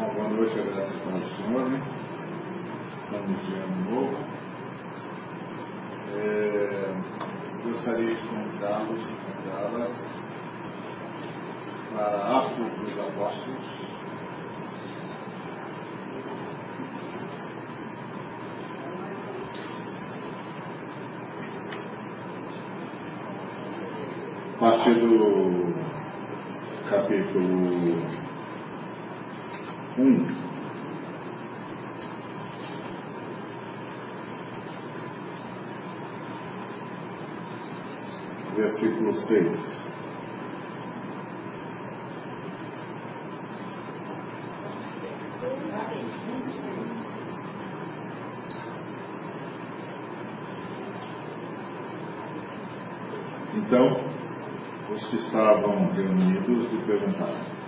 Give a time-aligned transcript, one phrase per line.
[0.00, 0.92] Bom, boa noite, a graça
[1.36, 1.82] Senhor, né?
[3.04, 4.16] Estamos de ano novo.
[6.16, 6.94] É,
[7.62, 9.94] gostaria de convidá-los convidá-las
[11.94, 13.64] para Atos dos Apóstolos.
[24.56, 25.66] A partir do
[26.88, 28.29] capítulo
[29.98, 30.40] 1.
[38.56, 39.80] Versículo 6.
[53.54, 53.86] Então,
[54.92, 57.59] os que estavam reunidos lhe perguntaram: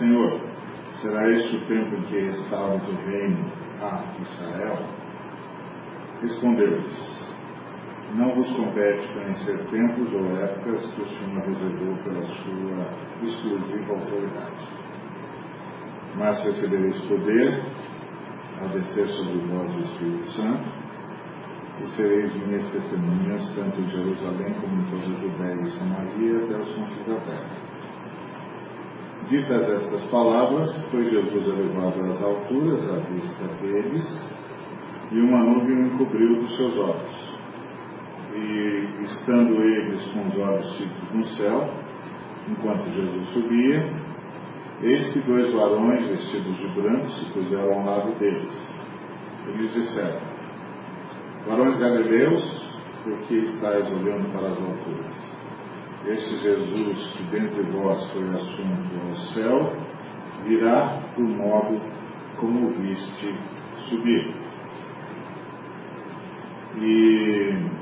[0.00, 0.40] Senhor,
[1.02, 3.44] será este o tempo em que restauras o reino
[3.82, 4.78] a Israel?
[6.22, 7.28] Respondeu-lhes:
[8.14, 14.68] Não vos compete conhecer tempos ou épocas que o Senhor reservou pela sua exclusiva autoridade.
[16.16, 17.62] Mas recebereis poder
[18.58, 20.64] ao descer sobre vós o Espírito Santo
[21.78, 26.56] e sereis minhas testemunhas tanto em Jerusalém como em toda a Judéia e Samaria até
[26.56, 27.59] os confins da terra.
[29.30, 34.04] Ditas estas palavras, foi Jesus elevado às alturas à vista deles,
[35.12, 37.38] e uma nuvem o encobriu dos seus olhos.
[38.34, 41.70] E, estando eles com os olhos fixos no céu,
[42.48, 43.84] enquanto Jesus subia,
[44.82, 48.76] eis que dois varões vestidos de branco se puseram ao lado deles.
[49.46, 50.20] E lhes disseram,
[51.46, 52.68] Varões galileus,
[53.04, 55.39] por que estáis olhando para as alturas?
[56.06, 59.76] Este Jesus que dentre vós foi assunto ao céu,
[60.44, 61.78] virá do modo
[62.38, 63.34] como viste
[63.86, 64.34] subir.
[66.78, 67.80] E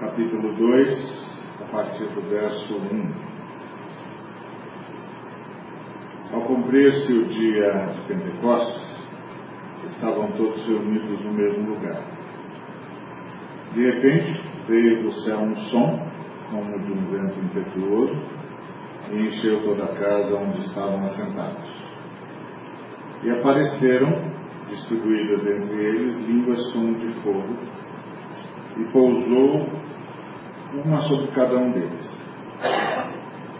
[0.00, 3.26] capítulo 2, a partir do verso 1.
[6.32, 9.06] Ao cumprir-se o dia de Pentecostes,
[9.84, 12.16] estavam todos reunidos no mesmo lugar.
[13.74, 16.06] De repente, veio do céu um som,
[16.50, 18.22] como de um vento impetuoso,
[19.10, 21.84] e encheu toda a casa onde estavam assentados.
[23.22, 24.30] E apareceram,
[24.68, 27.56] distribuídas entre eles, línguas como de fogo,
[28.76, 29.68] e pousou
[30.84, 32.26] uma sobre cada um deles.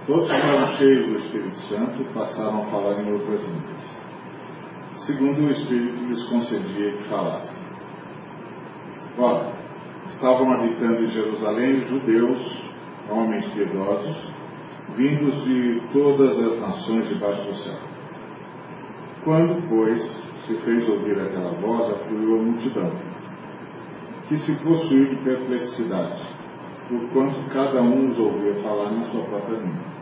[0.07, 4.07] Todos ficaram cheios do Espírito Santo e passaram a falar em outras línguas
[5.07, 7.65] segundo o Espírito lhes concedia que falassem.
[9.19, 9.56] Ora,
[10.17, 12.65] estavam habitando em Jerusalém judeus,
[13.11, 14.17] homens piedosos,
[14.97, 17.79] vindos de todas as nações debaixo do céu.
[19.25, 20.03] Quando, pois,
[20.47, 22.93] se fez ouvir aquela voz, afluiu a multidão,
[24.29, 26.23] que se possuiu de perplexidade,
[26.89, 29.97] porquanto cada um os ouvia falar na sua própria língua.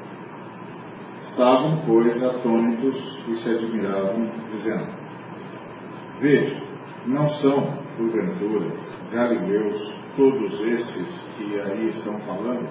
[1.23, 4.93] Estavam, pois, atônitos e se admiravam, dizendo:
[6.21, 6.63] Veja,
[7.07, 8.67] não são, porventura,
[9.13, 12.69] galileus todos esses que aí estão falando?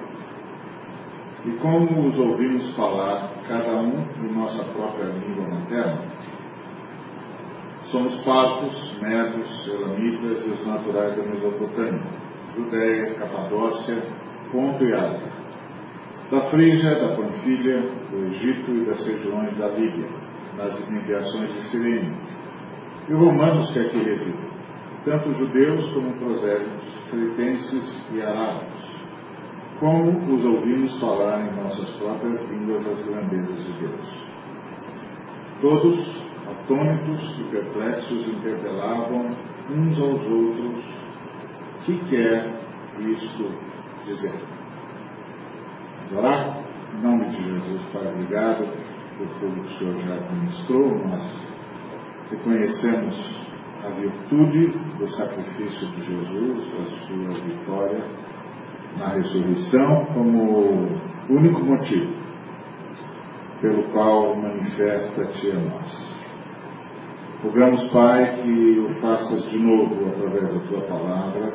[1.45, 6.05] E como os ouvimos falar, cada um em nossa própria língua materna?
[7.85, 12.01] Somos partos, médios, elamitas e os naturais da Mesopotâmia,
[12.55, 14.03] Judéia, Capadócia,
[14.51, 15.31] Ponto e Ásia,
[16.31, 20.07] da Frígia, da Panfilha, do Egito e das regiões da Líbia,
[20.57, 22.17] nas imediações de Sirene,
[23.09, 24.52] e romanos que aqui residem,
[25.05, 28.83] tanto judeus como prosélitos, cretenses e arábios,
[29.79, 34.27] como os ouvimos falar em nossas próprias línguas as grandezas de Deus.
[35.61, 39.35] Todos, atônitos e perplexos, interpelavam
[39.69, 40.85] uns aos outros,
[41.85, 42.61] que quer
[42.99, 43.51] isto
[44.05, 44.39] dizer?
[46.15, 46.63] Orar?
[46.93, 48.65] Em nome de Jesus, Pai, obrigado
[49.17, 51.07] por tudo que o Senhor já ministrou.
[51.07, 51.51] Nós
[52.29, 53.42] reconhecemos
[53.85, 58.03] a virtude do sacrifício de Jesus, a sua vitória
[58.97, 60.87] na ressurreição, como
[61.29, 62.23] único motivo
[63.63, 66.13] pelo qual manifesta-te a nós.
[67.41, 71.53] Rogamos, Pai, que o faças de novo através da tua palavra,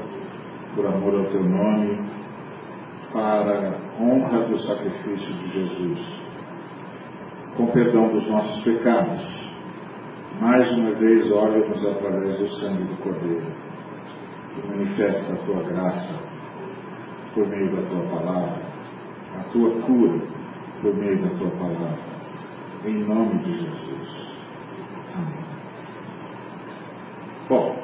[0.75, 1.99] por amor ao teu nome,
[3.13, 6.23] para honra do sacrifício de Jesus,
[7.59, 9.48] com perdão dos nossos pecados.
[10.41, 13.53] Mais uma vez, olha-nos através do sangue do Cordeiro,
[14.57, 16.29] e manifesta a tua graça
[17.35, 18.63] por meio da tua palavra,
[19.37, 20.21] a tua cura
[20.81, 21.99] por meio da tua palavra.
[22.85, 24.33] Em nome de Jesus.
[25.17, 25.45] Amém.
[27.49, 27.77] Bom,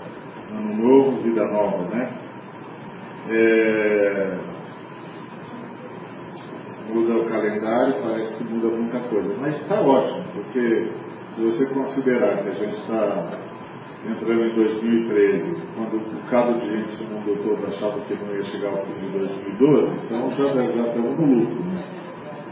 [0.52, 2.18] ano novo, vida nova, né?
[3.30, 4.38] É...
[6.88, 9.36] Muda o calendário, parece que muda muita coisa.
[9.40, 10.92] Mas está ótimo, porque
[11.34, 13.38] se você considerar que a gente está
[14.08, 18.42] entrando em 2013, quando um bocado de gente do mundo todo achava que não ia
[18.44, 21.84] chegar ao fim de 2012, então já, já estamos no lucro, né?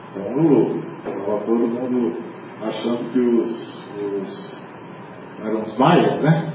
[0.08, 0.82] Estamos no lucro.
[1.04, 2.22] Estava todo mundo
[2.60, 4.62] achando que os, os
[5.44, 6.52] eram os maias, né?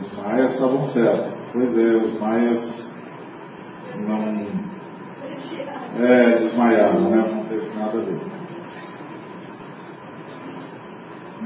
[0.00, 1.50] Os maias estavam certos.
[1.52, 2.92] Pois é, os maias
[3.96, 4.46] não
[6.04, 7.34] é, desmaiaram, né?
[7.34, 8.37] Não teve nada a ver.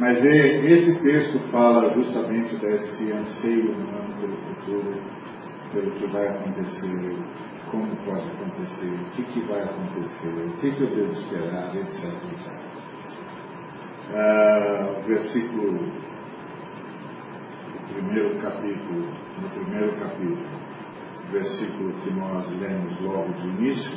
[0.02, 5.00] Mas é, esse texto fala justamente desse anseio humano pelo futuro,
[5.72, 7.16] pelo que vai acontecer,
[7.70, 12.14] como pode acontecer, o que, que vai acontecer, o que, que eu devo esperar, etc.
[12.32, 12.52] etc.
[14.12, 15.72] Ah, versículo
[17.70, 19.06] do primeiro capítulo,
[19.40, 20.50] no primeiro capítulo,
[21.30, 23.92] versículo que nós lemos logo de início,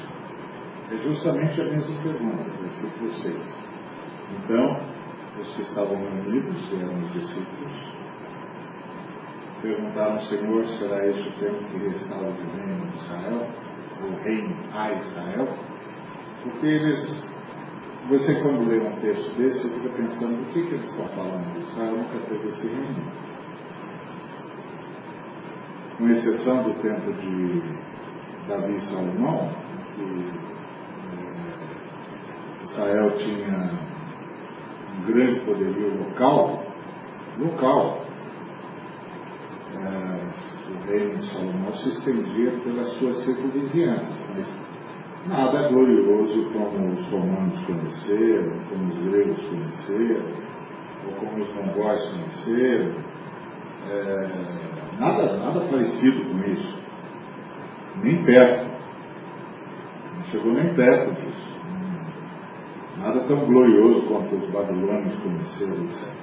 [0.91, 3.65] é justamente a mesma pergunta, versículo 6.
[4.37, 4.94] Então,
[5.41, 7.95] os que estavam reunidos, eram os discípulos,
[9.61, 13.47] perguntaram ao Senhor, será este o tempo que restaura o reino de Israel?
[14.01, 15.47] O reino a Israel?
[16.43, 17.27] Porque eles,
[18.07, 21.59] você quando lê um texto desse, fica pensando, o que, que eles estão falando?
[21.59, 23.25] Israel nunca teve esse reino.
[25.97, 27.61] Com exceção do tempo de
[28.47, 29.49] Davi e Salomão,
[29.95, 30.03] que
[31.17, 33.94] é, Israel tinha
[34.95, 36.63] um grande poderio local,
[37.37, 38.05] local.
[39.77, 40.25] É,
[40.71, 44.65] o reino de Salomão se estendia pelas suas circunvizinhanças, mas
[45.27, 50.25] nada glorioso como os romanos conheceram, como os gregos conheceram,
[51.05, 52.93] ou como os mongóis conheceram.
[53.87, 56.83] É, nada, nada parecido com isso.
[58.01, 58.69] Nem perto.
[60.15, 61.54] Não chegou nem perto disso.
[62.97, 66.13] Nada tão glorioso quanto os babilônios conheceram, etc.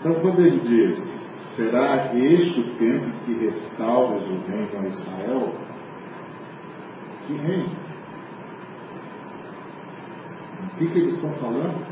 [0.00, 0.98] Então, quando ele diz,
[1.56, 5.54] será este o tempo que restauras o reino a Israel?
[7.26, 7.88] Que reino?
[10.64, 11.84] O que, que eles estão falando?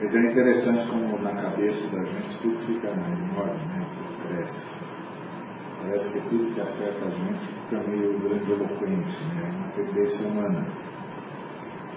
[0.00, 3.86] Mas é interessante como na cabeça da gente tudo fica enorme, né?
[3.94, 4.91] Tudo cresce.
[5.82, 9.48] Parece que tudo que afeta a gente fica meio grandiloquente, né?
[9.48, 10.66] É uma tendência humana.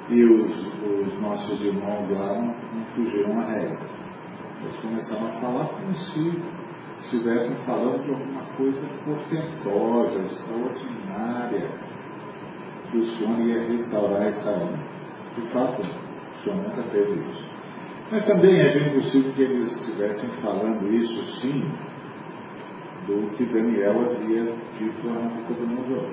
[0.10, 2.56] E os, os nossos irmãos lá não,
[2.96, 3.78] fugiram à regra.
[4.64, 6.42] Eles começaram a falar como se
[7.02, 11.70] estivessem falando de alguma coisa portentosa, extraordinária,
[12.90, 14.80] que o Senhor ia restaurar Israel.
[15.36, 17.46] De fato, o Senhor nunca teve isso.
[18.12, 21.64] Mas também é bem possível que eles estivessem falando isso, sim,
[23.08, 26.10] do que Daniel havia dito a Nabucodonosor.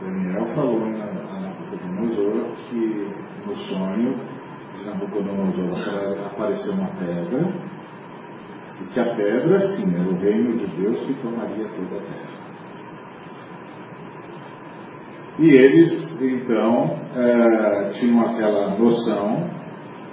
[0.00, 3.14] Daniel falou a Nabucodonosor que
[3.46, 4.14] no sonho
[4.78, 7.52] de Nabucodonosor apareceu uma pedra
[8.80, 12.40] e que a pedra, sim, era o reino de Deus que tomaria toda a terra.
[15.38, 19.48] E eles, então, é, tinham aquela noção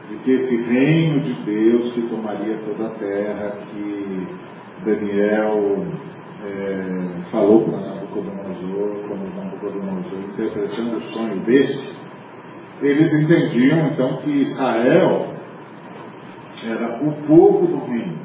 [0.09, 4.27] de que esse reino de Deus que tomaria toda a terra, que
[4.85, 5.85] Daniel
[6.45, 11.95] é, falou para Nabucodonosor, quando Nabucodonosor interpretando o sonho deste,
[12.81, 15.33] eles entendiam então que Israel
[16.63, 18.17] era o povo do reino.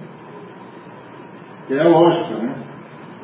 [1.71, 2.54] É a lógica, né?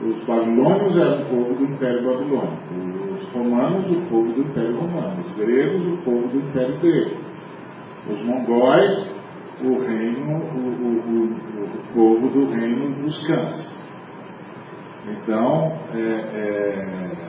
[0.02, 2.74] Os babilônios eram o povo do Império Babilônico,
[3.20, 7.16] os romanos o povo do Império Romano, os gregos o povo do Império Grego,
[8.08, 9.17] os mongóis
[9.62, 13.78] o reino, o, o, o, povo do reino dos cães.
[15.06, 17.28] Então, é, é,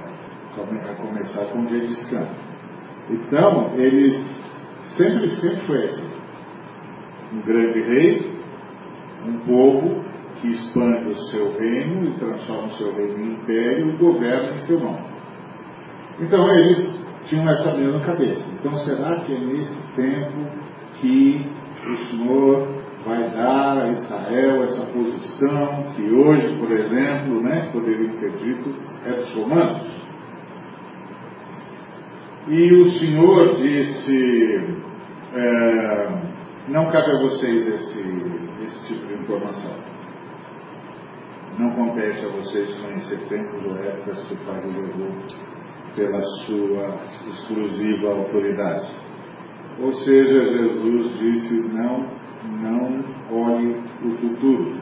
[0.57, 2.27] a começar com Gengis Khan.
[3.09, 4.15] Então, eles
[4.97, 6.09] sempre, sempre foi assim.
[7.33, 8.31] Um grande rei,
[9.25, 10.03] um povo
[10.35, 14.61] que expande o seu reino e transforma o seu reino em império e governa em
[14.61, 15.05] seu nome.
[16.19, 18.43] Então, eles tinham essa mesma cabeça.
[18.59, 20.69] Então, será que é nesse tempo
[20.99, 21.58] que
[21.91, 22.67] o Senhor
[23.05, 29.11] vai dar a Israel essa posição que hoje, por exemplo, né, poderia ter dito, é
[29.11, 29.87] dos romanos.
[32.47, 34.77] E o Senhor disse,
[35.33, 36.09] é,
[36.67, 38.01] não cabe a vocês esse,
[38.65, 39.89] esse tipo de informação.
[41.57, 45.11] Não compete a vocês conhecer tempos ou épocas que o Pai reservou
[45.95, 49.08] pela sua exclusiva autoridade.
[49.81, 52.05] Ou seja, Jesus disse: não,
[52.61, 54.73] não olhe o futuro.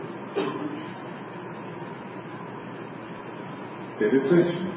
[3.96, 4.72] Interessante, né?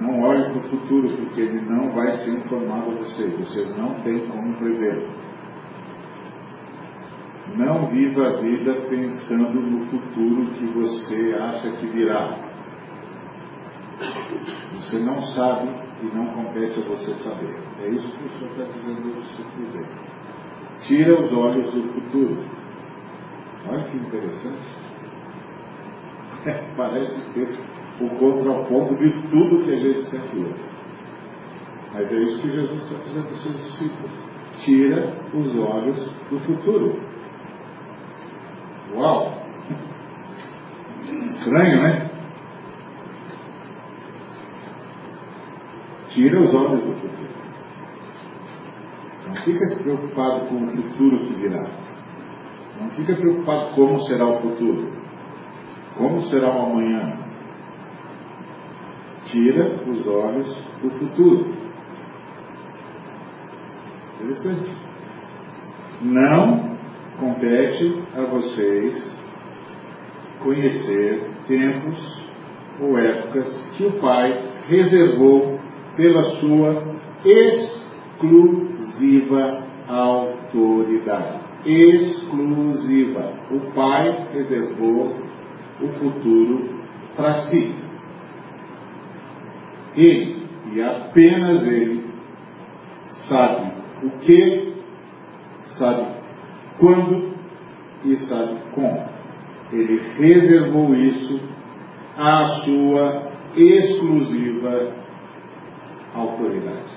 [0.00, 3.38] Não olhe para o futuro, porque ele não vai ser informado a vocês.
[3.38, 5.08] Vocês não têm como prever.
[7.56, 12.38] Não viva a vida pensando no futuro que você acha que virá.
[14.74, 15.68] Você não sabe
[16.04, 17.56] e não compete a você saber.
[17.80, 20.04] É isso que o Senhor está dizendo no versículo
[20.82, 22.36] Tira os olhos do futuro.
[23.66, 24.74] Olha que interessante.
[26.76, 27.58] Parece ser
[28.00, 30.60] o contraponto de tudo que a gente sempre ouve.
[31.94, 34.12] Mas é isso que Jesus está dizendo para os seus discípulos.
[34.58, 37.00] Tira os olhos do futuro.
[38.94, 39.42] Uau!
[41.02, 42.13] Estranho, né?
[46.24, 47.28] Tira os olhos do futuro.
[49.26, 51.68] Não fica preocupado com o futuro que virá.
[52.80, 54.90] Não fica preocupado como será o futuro.
[55.98, 57.18] Como será o amanhã.
[59.26, 60.48] Tira os olhos
[60.80, 61.54] do futuro.
[64.22, 64.72] Interessante.
[66.00, 66.78] Não
[67.20, 69.28] compete a vocês
[70.42, 72.24] conhecer tempos
[72.80, 75.53] ou épocas que o Pai reservou
[75.96, 76.82] pela sua
[77.24, 78.54] exclusiva
[79.88, 81.40] autoridade.
[81.64, 83.32] Exclusiva.
[83.50, 85.14] O Pai reservou
[85.80, 86.68] o futuro
[87.16, 87.74] para si.
[89.96, 92.04] Ele, e apenas Ele,
[93.28, 93.72] sabe
[94.02, 94.74] o que,
[95.78, 96.06] sabe
[96.78, 97.32] quando
[98.04, 99.04] e sabe como.
[99.72, 101.40] Ele reservou isso
[102.16, 105.03] à sua exclusiva
[106.14, 106.94] autoridade.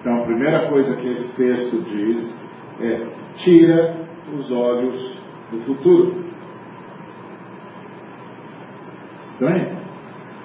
[0.00, 2.34] Então, a primeira coisa que esse texto diz
[2.80, 3.96] é: tira
[4.32, 5.18] os olhos
[5.50, 6.24] do futuro.
[9.22, 9.78] Estranho?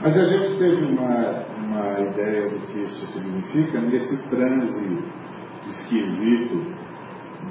[0.01, 4.99] Mas a gente teve uma, uma ideia do que isso significa nesse transe
[5.69, 6.73] esquisito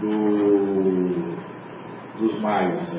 [0.00, 1.38] do,
[2.18, 2.92] dos maias.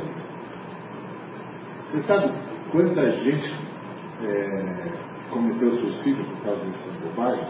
[1.84, 2.34] Você sabe
[2.72, 3.54] quanta gente
[4.24, 4.94] é,
[5.30, 5.73] cometeu
[6.12, 7.48] por causa dessa bobagem?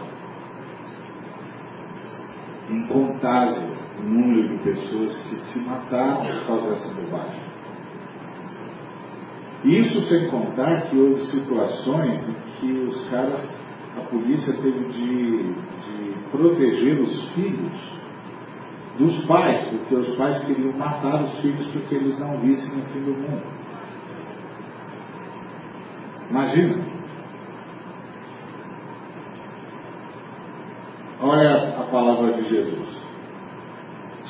[2.70, 3.62] Incontável
[3.98, 7.42] o número de pessoas que se mataram por causa dessa bobagem.
[9.64, 13.60] Isso sem contar que houve situações em que os caras,
[13.96, 17.94] a polícia teve de, de proteger os filhos
[18.98, 23.00] dos pais, porque os pais queriam matar os filhos porque eles não vissem o fim
[23.00, 23.42] do mundo.
[26.30, 26.84] Imagina.
[31.20, 33.14] Olha a palavra Jesus.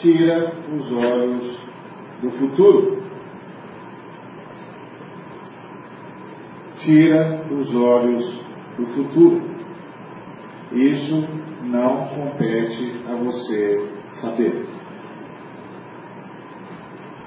[0.00, 1.59] Tira os olhos
[2.21, 3.02] do futuro.
[6.78, 8.40] Tira os olhos
[8.76, 9.42] do futuro.
[10.73, 11.28] Isso
[11.62, 13.88] não compete a você
[14.21, 14.66] saber.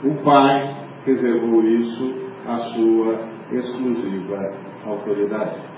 [0.04, 2.14] O Pai reservou isso
[2.46, 4.54] à sua exclusiva
[4.86, 5.77] autoridade.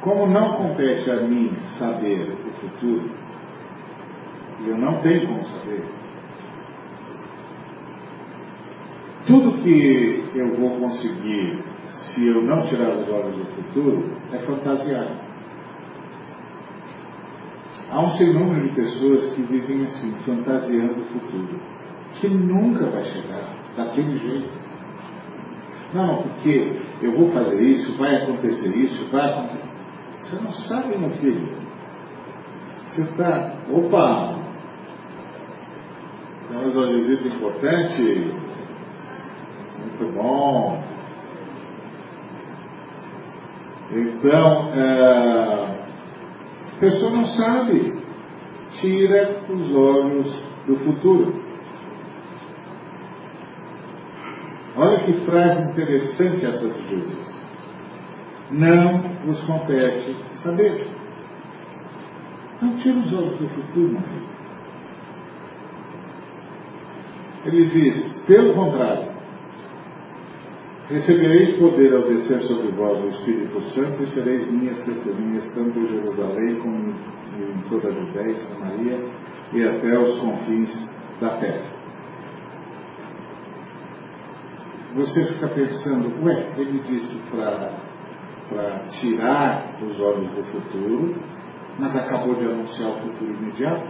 [0.00, 3.10] Como não compete a mim saber o futuro,
[4.60, 5.84] e eu não tenho como saber,
[9.26, 15.06] tudo que eu vou conseguir se eu não tirar os olhos do futuro é fantasiar.
[17.90, 21.60] Há um sem número de pessoas que vivem assim, fantasiando o futuro,
[22.20, 24.60] que nunca vai chegar daquele jeito.
[25.92, 29.69] Não, porque eu vou fazer isso, vai acontecer isso, vai acontecer.
[30.30, 31.56] Você não sabe, meu filho.
[32.86, 33.52] Você está.
[33.68, 34.38] Opa!
[36.48, 38.32] Temos uma visita importante.
[39.80, 40.84] Muito bom.
[43.90, 45.74] Então, é,
[46.76, 48.00] a pessoa não sabe.
[48.80, 51.42] Tira os olhos do futuro.
[54.76, 57.19] Olha que frase interessante essa de Jesus
[58.50, 60.86] não vos compete saber.
[62.60, 64.30] Não tira os olhos do futuro, meu filho.
[67.46, 69.10] Ele diz, pelo contrário,
[70.90, 75.88] recebereis poder ao descer sobre vós o Espírito Santo e sereis minhas testemunhas tanto em
[75.88, 79.08] Jerusalém como em toda a Judéia e Samaria
[79.54, 81.80] e até os confins da terra.
[84.94, 87.89] você fica pensando, ué, ele disse para
[89.00, 91.14] tirar os olhos do futuro,
[91.78, 93.88] mas acabou de anunciar o futuro imediato?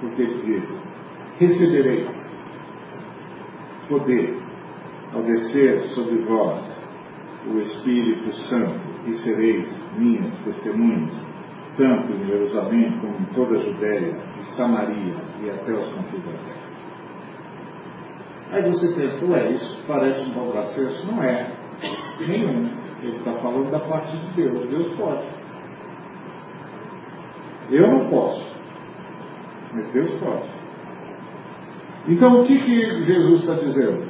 [0.00, 0.84] Porque ele diz,
[1.38, 2.10] recebereis
[3.88, 4.36] poder
[5.12, 6.60] ao descer sobre vós
[7.46, 11.12] o Espírito Santo e sereis minhas testemunhas,
[11.76, 16.32] tanto em Jerusalém como em toda a Judéia e Samaria e até os confins da
[16.32, 16.71] terra.
[18.52, 20.52] Aí você pensa, ué, isso parece um bom?
[21.10, 21.56] Não é.
[22.20, 22.70] Nenhum.
[23.02, 24.68] Ele está falando da parte de Deus.
[24.68, 25.26] Deus pode.
[27.70, 28.46] Eu não posso.
[29.72, 30.50] Mas Deus pode.
[32.08, 34.06] Então o que, que Jesus está dizendo?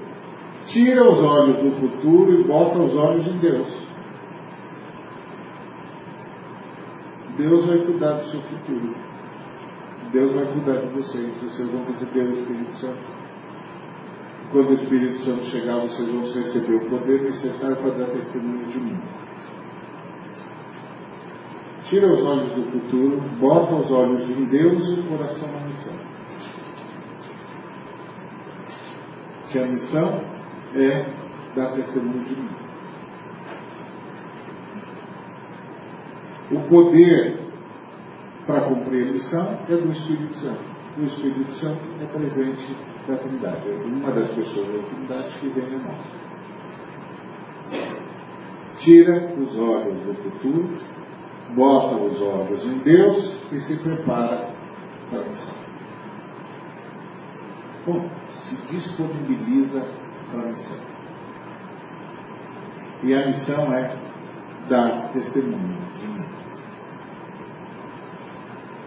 [0.67, 3.69] Tira os olhos do futuro e bota os olhos em Deus.
[7.37, 8.95] Deus vai cuidar do seu futuro.
[10.11, 11.33] Deus vai cuidar de vocês.
[11.43, 13.22] Vocês vão receber o Espírito Santo.
[14.53, 18.81] Quando o Espírito Santo chegar, vocês vão receber o poder necessário para dar testemunho de
[18.81, 19.01] mim.
[21.89, 25.95] Tira os olhos do futuro, bota os olhos em Deus e o coração na missão.
[29.49, 30.21] Que a missão
[30.75, 31.07] é
[31.57, 32.49] dar testemunho de mim.
[36.51, 37.41] O poder
[38.47, 40.61] para cumprir a missão é do Espírito Santo.
[40.99, 43.69] O Espírito Santo é presente da Trindade.
[43.69, 46.07] É uma das pessoas da Trindade que vem a nós.
[48.79, 50.77] Tira os olhos do futuro,
[51.55, 54.51] bota os olhos em Deus e se prepara
[55.11, 55.63] para a missão.
[57.87, 59.89] Bom, se disponibiliza
[60.31, 60.93] para a missão.
[63.05, 63.97] E a missão é
[64.69, 66.27] dar testemunho de mim.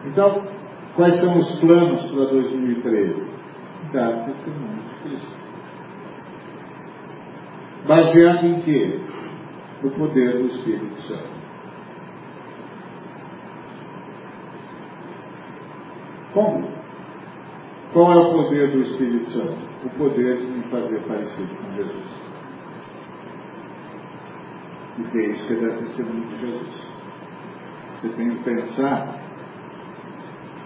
[0.05, 0.47] Então,
[0.95, 3.34] quais são os planos para 2013?
[3.95, 5.31] Dar testemunho de Cristo.
[7.87, 8.99] Baseado em quê?
[9.81, 11.29] No poder do Espírito Santo.
[16.33, 16.67] Como?
[17.93, 19.55] Qual é o poder do Espírito Santo?
[19.85, 22.25] O poder de me fazer parecido com Jesus.
[25.13, 26.87] É isso que é dar testemunho de Jesus.
[27.91, 29.24] Você tem que pensar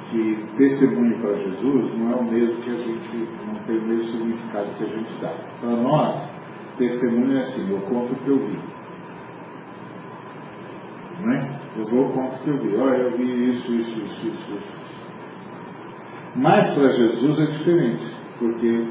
[0.10, 4.10] que testemunho para Jesus não é o mesmo que a gente, não tem o mesmo
[4.10, 5.34] significado que a gente dá.
[5.62, 6.16] Para nós,
[6.78, 8.60] testemunho é assim, eu conto o que eu vi.
[11.22, 11.60] Não é?
[11.78, 12.76] Eu vou conto o que eu vi.
[12.76, 14.60] Olha, eu vi isso, isso, isso, isso.
[16.36, 18.88] Mas para Jesus é diferente, porque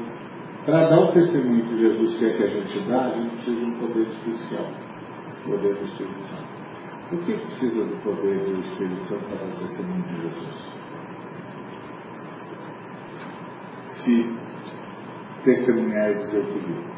[0.65, 3.65] para dar o testemunho que Jesus quer que a gente dá, a gente precisa de
[3.65, 6.59] um poder especial, o poder do Espírito Santo.
[7.09, 10.78] Por que precisa do poder do Espírito Santo para dar o testemunho de Jesus?
[14.03, 14.37] Se
[15.43, 16.89] testemunhar e dizer o que.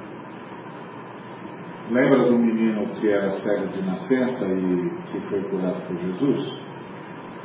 [1.93, 6.61] Lembra do menino que era cego de nascença e que foi curado por Jesus?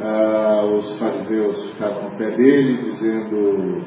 [0.00, 3.84] ah, os fariseus ficaram ao pé dele, dizendo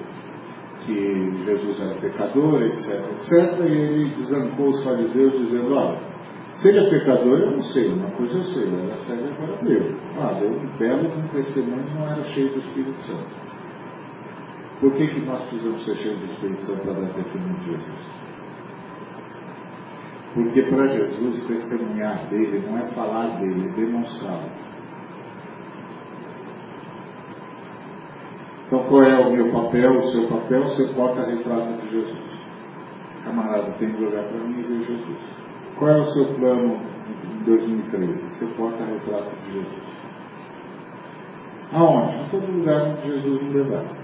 [0.85, 5.99] que Jesus era pecador, etc, etc, e ele desancou os fariseus, dizendo, olha,
[6.55, 9.95] se ele é pecador, eu não sei, uma coisa eu sei, ela segue agora meu.
[10.19, 13.48] Ah, deu um belo testemunho, não era cheio do Espírito Santo.
[14.79, 18.19] Por que, que nós precisamos ser cheios do Espírito Santo para dar testemunho de Jesus?
[20.33, 24.49] Porque para Jesus testemunhar dele não é falar dele, é demonstrá-lo.
[28.67, 30.67] Então, qual é o meu papel, o seu papel?
[30.69, 32.39] Ser porta-retrato de Jesus.
[33.25, 35.17] Camarada, tem que olhar para mim e ver Jesus.
[35.77, 36.79] Qual é o seu plano
[37.41, 38.29] em 2013?
[38.37, 39.83] Ser porta-retrato de Jesus.
[41.73, 42.15] Aonde?
[42.15, 43.98] Em todo lugar onde Jesus me levar.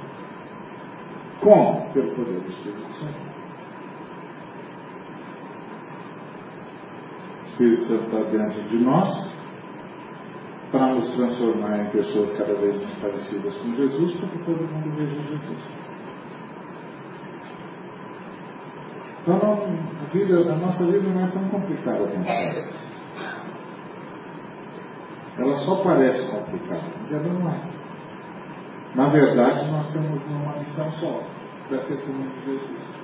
[1.41, 1.93] Como?
[1.93, 3.36] Pelo poder do Espírito Santo.
[7.43, 9.36] O Espírito Santo está diante de nós,
[10.71, 14.95] para nos transformar em pessoas cada vez mais parecidas com Jesus, para que todo mundo
[14.98, 15.86] veja Jesus.
[19.21, 22.95] Então, a, vida, a nossa vida não é tão complicada como parece.
[25.38, 27.74] Ela só parece complicada, mas ela não é.
[28.95, 31.21] Na verdade, nós temos uma missão só,
[31.69, 32.95] da testemunho de Jesus.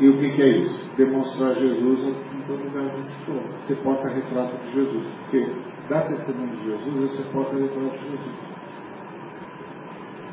[0.00, 0.90] E o que, que é isso?
[0.96, 3.42] Demonstrar Jesus em todo lugar onde for.
[3.60, 5.06] Você porta-retrato de Jesus.
[5.06, 5.54] Porque
[5.88, 8.38] dar testemunho de Jesus, você porta-retrato de Jesus.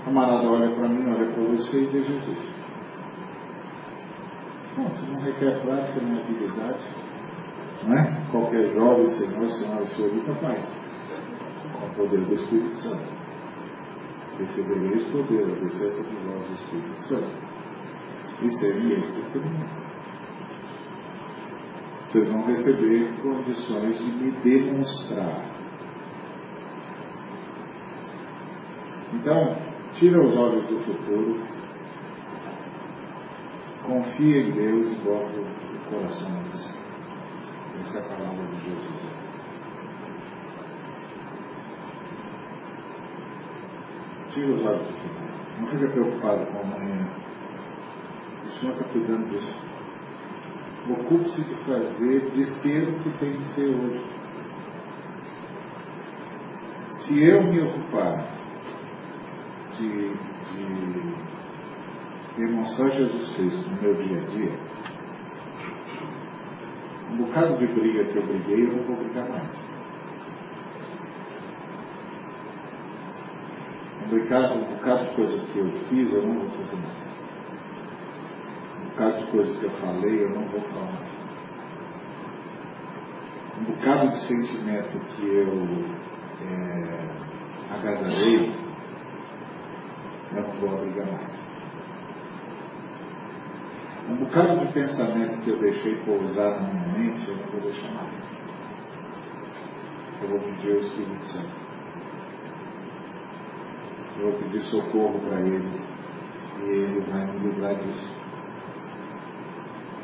[0.06, 2.38] Camarada olha para mim, olha para você e vê Jesus.
[4.74, 6.86] Pronto, não requer prática nem habilidade.
[7.84, 8.22] Não é?
[8.32, 10.87] Qualquer jovem, senhor, senhora, senhorita faz.
[11.80, 13.18] Com o poder do Espírito Santo.
[14.40, 17.48] recebereis poder, obedecer sobre vós o Espírito Santo.
[18.42, 19.88] E serem meus testemunhas.
[22.08, 25.44] Vocês vão receber condições de me demonstrar.
[29.14, 29.58] Então,
[29.94, 31.40] tira os olhos do futuro,
[33.84, 36.78] confia em Deus e bota o coração nisso.
[37.82, 39.27] Essa é a palavra de Jesus.
[44.46, 47.10] Não fica preocupado com amanhã.
[48.46, 49.68] O Senhor está cuidando disso.
[50.90, 54.06] Ocupe-se de fazer, de ser o que tem que ser hoje.
[56.96, 58.26] Se eu me ocupar
[59.78, 61.16] de, de
[62.38, 64.60] demonstrar Jesus Cristo no meu dia a dia,
[67.12, 69.77] um bocado de briga que eu briguei, eu não vou brigar mais.
[74.08, 77.08] Um bocado, um bocado de coisa que eu fiz, eu não vou fazer mais.
[78.80, 81.12] Um bocado de coisa que eu falei, eu não vou falar mais.
[83.58, 85.52] Um bocado de sentimento que eu
[86.40, 88.56] é, agasalhei,
[90.32, 91.38] eu não vou abrigar mais.
[94.10, 97.92] Um bocado de pensamento que eu deixei pousar na minha mente, eu não vou deixar
[97.92, 98.24] mais.
[100.22, 101.67] Eu vou pedir ao Espírito Santo.
[104.18, 105.82] Eu vou pedir socorro para Ele.
[106.64, 108.16] E Ele vai me livrar disso.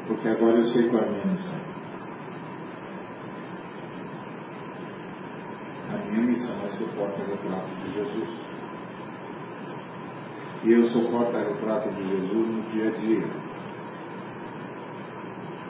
[0.07, 1.61] Porque agora eu sei qual é a minha missão.
[5.89, 8.29] A minha missão é ser porta-retrato de Jesus.
[10.63, 13.27] E eu sou porta-retrato de Jesus no dia a dia.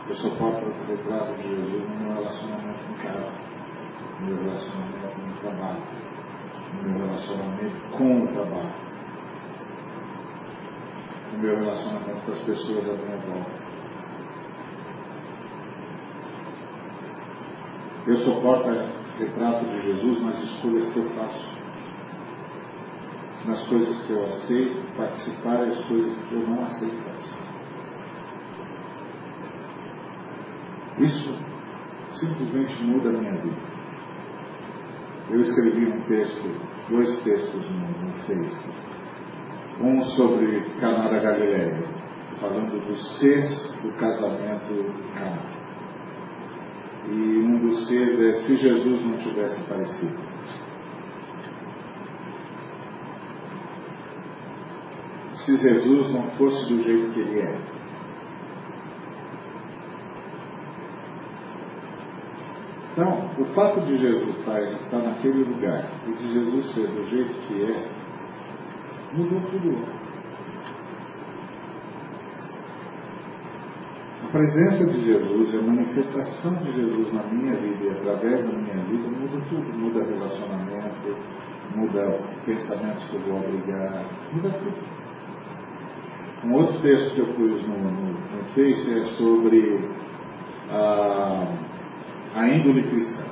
[0.09, 3.39] Eu sou porta-retrato de Jesus no meu relacionamento em casa,
[4.19, 6.02] no meu relacionamento no trabalho,
[6.81, 8.73] meu relacionamento com o trabalho,
[11.33, 13.63] no meu relacionamento com as pessoas à minha volta.
[18.05, 21.47] Eu sou porta-retrato de Jesus nas escolhas que eu faço,
[23.45, 27.53] nas coisas que eu aceito participar e as coisas que eu não aceito participar.
[30.99, 31.37] Isso
[32.13, 33.82] simplesmente muda a minha vida.
[35.29, 36.49] Eu escrevi um texto,
[36.89, 38.71] dois textos no, no Face.
[39.81, 41.87] Um sobre Caná da Galileia,
[42.39, 45.41] falando dos Cs do casamento Caná.
[47.09, 50.33] E um dos Cs é se Jesus não tivesse aparecido.
[55.45, 57.82] Se Jesus não fosse do jeito que ele é.
[62.93, 67.63] Então, o fato de Jesus estar, naquele lugar e de Jesus ser do jeito que
[67.63, 67.89] é,
[69.13, 69.83] mudou tudo.
[74.23, 78.83] A presença de Jesus, a manifestação de Jesus na minha vida e através da minha
[78.85, 79.73] vida muda tudo.
[79.73, 81.17] Muda relacionamento,
[81.75, 85.03] muda pensamentos que eu vou obrigar, muda tudo.
[86.45, 89.89] Um outro texto que eu pus no, no, no Face é sobre
[90.69, 91.72] a
[92.35, 93.25] a índole cristã.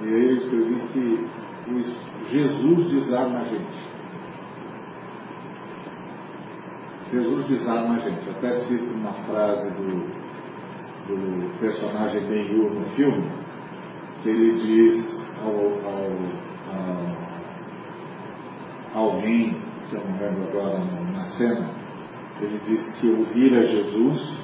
[0.00, 1.28] E aí eu escrevi que
[2.30, 3.88] Jesus desarma a gente.
[7.12, 8.30] Jesus desarma a gente.
[8.30, 10.06] Até cito uma frase do,
[11.06, 13.28] do personagem Ben-Hur no filme,
[14.22, 15.54] que ele diz ao,
[15.90, 16.38] ao,
[18.94, 19.56] alguém,
[19.88, 20.78] que eu não lembro agora
[21.14, 21.70] na cena,
[22.40, 24.37] ele diz que ouvir a Jesus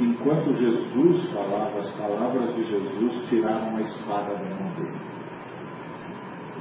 [0.00, 5.00] enquanto Jesus falava as palavras de Jesus, tiraram a espada da mão dele.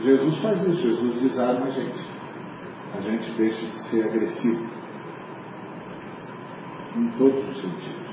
[0.03, 2.13] Jesus faz isso, Jesus desarma a gente.
[2.95, 4.67] A gente deixa de ser agressivo.
[6.95, 8.03] Em todos os sentidos.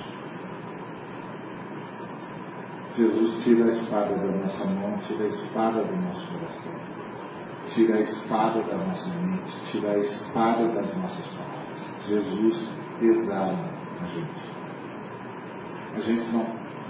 [2.96, 6.72] Jesus tira a espada da nossa mão, tira a espada do nosso coração,
[7.74, 12.06] tira a espada da nossa mente, tira a espada das nossas palavras.
[12.08, 12.68] Jesus
[13.00, 14.59] desarma a gente
[15.94, 16.46] a gente não,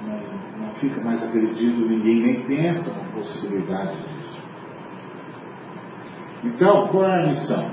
[0.07, 4.43] não, não fica mais agredindo ninguém, nem pensa na possibilidade disso.
[6.45, 7.71] Então, qual é a missão?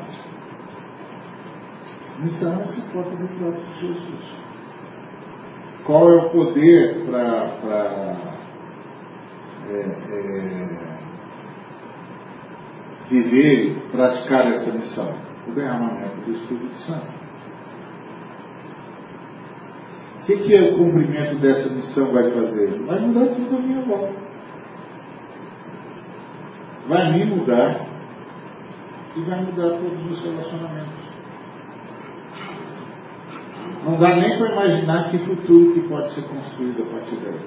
[2.16, 4.38] A missão é ser porta-retrato de Jesus.
[5.86, 8.18] Qual é o poder para
[9.70, 10.98] é, é,
[13.10, 15.14] viver e praticar essa missão?
[15.48, 17.17] O derramamento do Espírito Santo.
[20.28, 22.78] O que, que é o cumprimento dessa missão vai fazer?
[22.86, 24.14] Vai mudar tudo a minha volta.
[26.90, 27.88] Vai me mudar.
[29.16, 31.08] e vai mudar todos os relacionamentos.
[33.86, 37.40] Não dá nem para imaginar que futuro que pode ser construído a partir daí.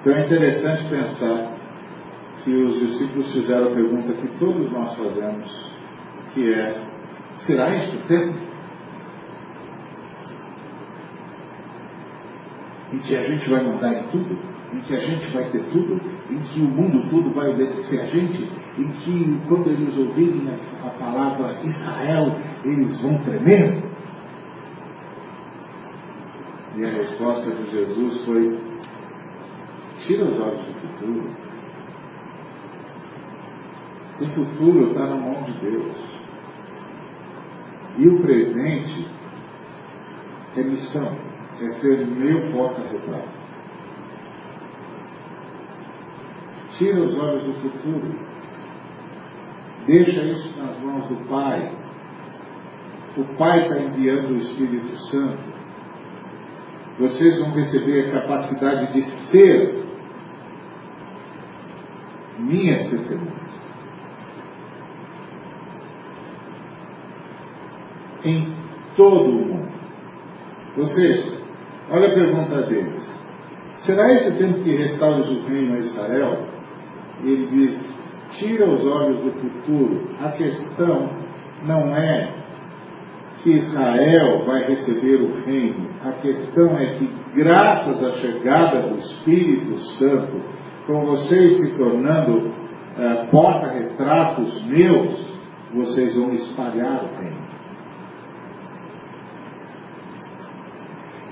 [0.00, 1.56] Então é interessante pensar
[2.42, 5.74] que os discípulos fizeram a pergunta que todos nós fazemos,
[6.32, 6.74] que é,
[7.40, 8.49] será isto o tempo?
[12.92, 14.38] Em que a gente vai mandar em tudo?
[14.72, 16.00] Em que a gente vai ter tudo?
[16.30, 18.42] Em que o mundo todo vai obedecer a gente?
[18.78, 23.82] Em que quando eles ouvirem a, a palavra Israel, eles vão tremer?
[26.76, 28.58] E a resposta de Jesus foi:
[29.98, 31.30] tira os olhos do futuro.
[34.20, 35.96] O futuro está na mão de Deus.
[37.98, 39.08] E o presente
[40.56, 41.16] é missão,
[41.64, 43.28] é ser meu porta-retrato.
[46.78, 48.14] Tira os olhos do futuro.
[49.86, 51.72] Deixa isso nas mãos do Pai.
[53.16, 55.60] O Pai está enviando o Espírito Santo.
[56.98, 59.84] Vocês vão receber a capacidade de ser
[62.38, 63.40] minhas testemunhas.
[68.24, 68.54] Em
[68.96, 69.72] todo o mundo.
[70.76, 71.39] Ou seja,
[71.90, 73.20] olha a pergunta deles.
[73.80, 76.46] Será esse tempo que restauras o reino a Israel?
[77.24, 80.10] Ele diz: tira os olhos do futuro.
[80.20, 81.10] A questão
[81.64, 82.40] não é
[83.42, 85.88] que Israel vai receber o reino.
[86.04, 90.40] A questão é que, graças à chegada do Espírito Santo,
[90.86, 92.52] com vocês se tornando
[92.98, 95.30] é, porta-retratos meus,
[95.72, 97.59] vocês vão espalhar o reino.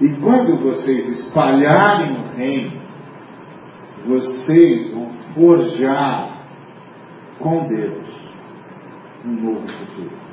[0.01, 2.81] E quando vocês espalharem o reino,
[4.07, 6.47] vocês vão forjar
[7.39, 8.09] com Deus
[9.25, 10.29] um novo futuro.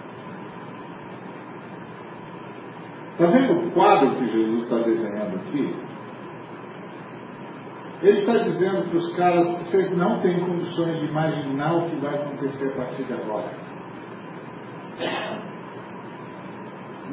[3.12, 5.76] Está vendo o quadro que Jesus está desenhando aqui?
[8.04, 12.16] Ele está dizendo para os caras: vocês não têm condições de imaginar o que vai
[12.16, 13.50] acontecer a partir de agora.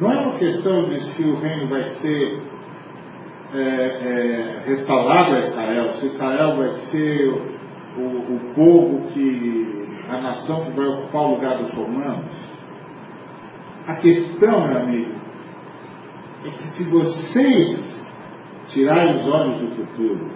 [0.02, 2.42] Não é uma questão de se o reino vai ser
[3.54, 7.28] é, é, restaurado a Israel, se Israel vai ser
[7.96, 12.36] o, o, povo que, a nação que vai ocupar o lugar dos romanos.
[13.86, 15.12] A questão, meu amigo,
[16.46, 18.04] é que se vocês
[18.70, 20.32] tirarem os olhos do futuro,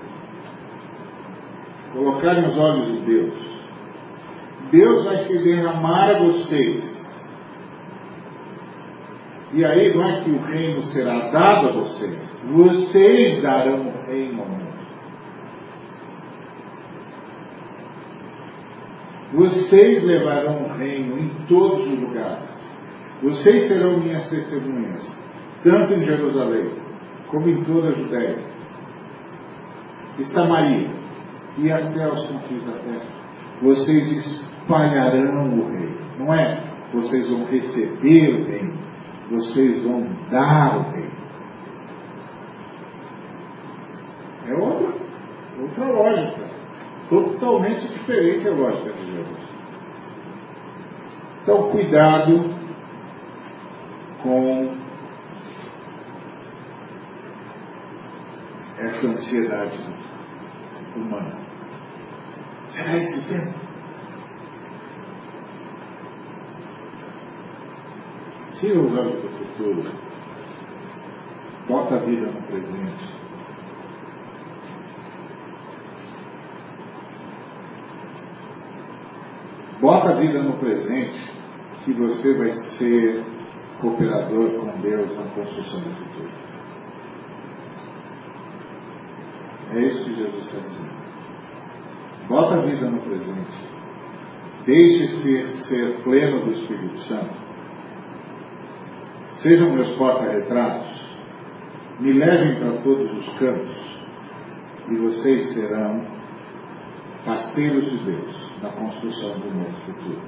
[1.92, 3.34] colocarem os olhos em Deus,
[4.70, 6.95] Deus vai se derramar a vocês
[9.52, 14.42] e aí não é que o reino será dado a vocês, vocês darão o reino
[14.42, 14.66] ao mundo.
[19.32, 22.66] Vocês levarão o reino em todos os lugares.
[23.22, 25.06] Vocês serão minhas testemunhas,
[25.62, 26.70] tanto em Jerusalém,
[27.28, 28.38] como em toda a Judéia
[30.18, 30.88] e Samaria,
[31.58, 33.06] e até os confins da terra.
[33.60, 36.62] Vocês espalharão o reino, não é?
[36.92, 38.85] Vocês vão receber o reino
[39.30, 41.16] vocês vão dar o reino.
[44.46, 44.94] É outra,
[45.60, 46.50] outra lógica,
[47.08, 49.46] totalmente diferente da lógica de Jesus.
[51.42, 52.54] Então, cuidado
[54.22, 54.76] com
[58.78, 59.80] essa ansiedade
[60.94, 61.38] humana.
[62.70, 63.65] Será esse tempo?
[68.58, 69.82] Tira os olhos do futuro.
[71.68, 73.16] Bota a vida no presente.
[79.80, 81.30] Bota a vida no presente,
[81.84, 83.22] que você vai ser
[83.80, 86.30] cooperador com Deus na construção do futuro.
[89.74, 90.96] É isso que Jesus está dizendo.
[92.28, 93.66] Bota a vida no presente.
[94.64, 97.45] Deixe-se ser pleno do Espírito Santo
[99.46, 101.00] Sejam meus porta-retratos,
[102.00, 103.96] me levem para todos os cantos
[104.88, 106.04] e vocês serão
[107.24, 110.20] parceiros de Deus na construção do nosso futuro.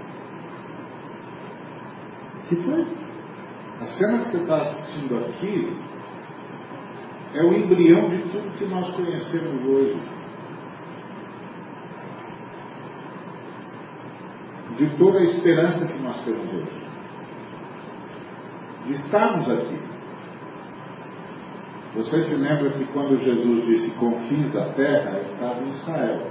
[2.49, 2.87] Que foi?
[3.81, 5.77] A cena que você está assistindo aqui
[7.35, 10.01] é o embrião de tudo que nós conhecemos hoje.
[14.77, 16.88] De toda a esperança que nós temos hoje
[18.89, 19.79] de estarmos aqui.
[21.95, 26.27] Você se lembra que quando Jesus disse confins da terra, estava em Israel.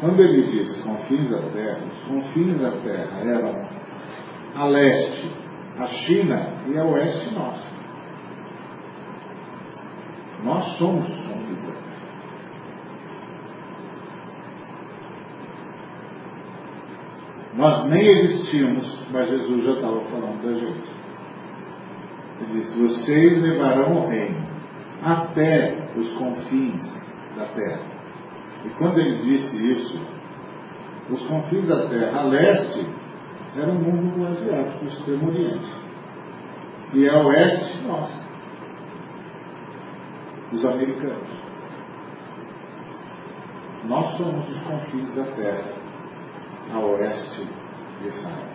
[0.00, 3.68] Quando ele diz confins da terra, os confins da terra eram
[4.54, 5.32] a leste,
[5.78, 7.68] a China e a oeste nossa.
[10.44, 11.84] Nós somos os confins da terra.
[17.54, 20.93] Nós nem existimos, mas Jesus já estava falando da gente.
[22.54, 24.46] Disse: Vocês levarão o reino
[25.02, 26.82] até os confins
[27.36, 27.82] da terra.
[28.64, 30.00] E quando ele disse isso,
[31.10, 32.86] os confins da terra a leste
[33.56, 35.84] era o mundo asiático, o extremo oriente.
[36.94, 38.22] E a oeste, nós,
[40.52, 41.44] os americanos.
[43.84, 45.72] Nós somos os confins da terra,
[46.72, 47.48] a oeste
[48.00, 48.53] de Israel.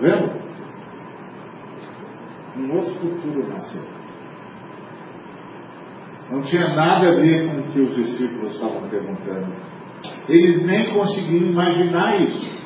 [0.00, 0.38] Vendo?
[2.56, 3.98] Um outro futuro nasceu.
[6.30, 9.52] Não tinha nada a ver com o que os discípulos estavam perguntando.
[10.28, 12.58] Eles nem conseguiam imaginar isso.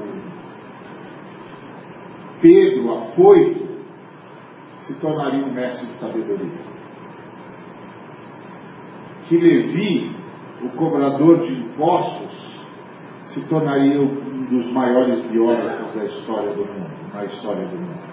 [2.42, 3.68] Pedro, afoito,
[4.80, 6.71] se tornaria um mestre de sabedoria.
[9.28, 10.16] Que Levi,
[10.64, 12.52] o cobrador de impostos,
[13.26, 18.12] se tornaria um dos maiores biógrafos da história do mundo, na história do mundo.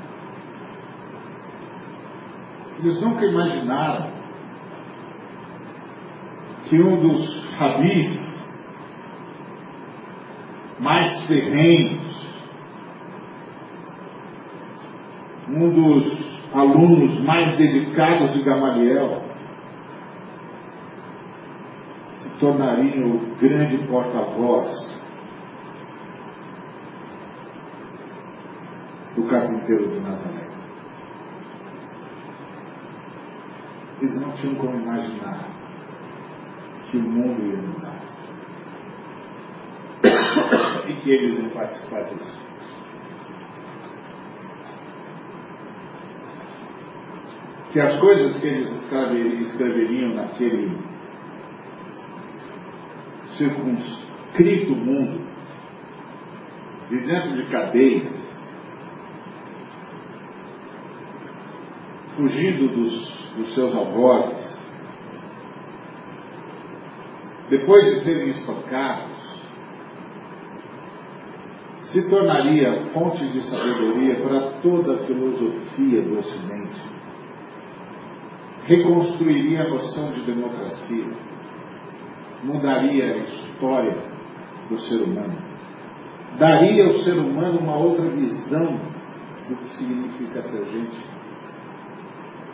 [2.80, 4.18] Eles nunca imaginaram
[6.68, 8.28] que um dos rabis
[10.78, 12.08] mais ferrenhos,
[15.48, 19.22] um dos alunos mais dedicados de Gamaliel,
[22.18, 24.98] se tornaria o grande porta-voz
[29.16, 30.48] do carpinteiro de Nazaré.
[34.00, 35.48] Eles não tinham como imaginar
[36.90, 37.98] que o mundo ia mudar.
[40.88, 42.38] E que eles iam participar disso.
[47.72, 48.70] Que as coisas que eles
[49.48, 50.78] escreveriam naquele
[53.38, 55.26] circunscrito mundo,
[56.90, 58.28] de dentro de cadeias,
[62.16, 64.58] fugindo dos, dos seus algozes,
[67.48, 69.16] depois de serem espancados,
[71.84, 76.82] se tornaria fonte de sabedoria para toda a filosofia do Ocidente.
[78.64, 81.27] Reconstruiria a noção de democracia.
[82.42, 83.96] Mudaria a história
[84.68, 85.38] do ser humano.
[86.38, 88.80] Daria ao ser humano uma outra visão
[89.48, 90.98] do que significa ser gente.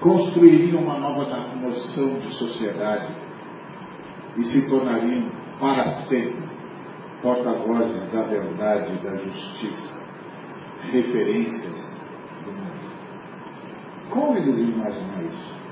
[0.01, 1.25] Construiria uma nova
[1.57, 3.15] noção de sociedade
[4.37, 6.45] e se tornariam para sempre
[7.23, 10.05] porta-vozes da verdade e da justiça,
[10.93, 11.99] referências
[12.45, 12.95] do mundo.
[14.11, 15.64] Como eles imaginam isso?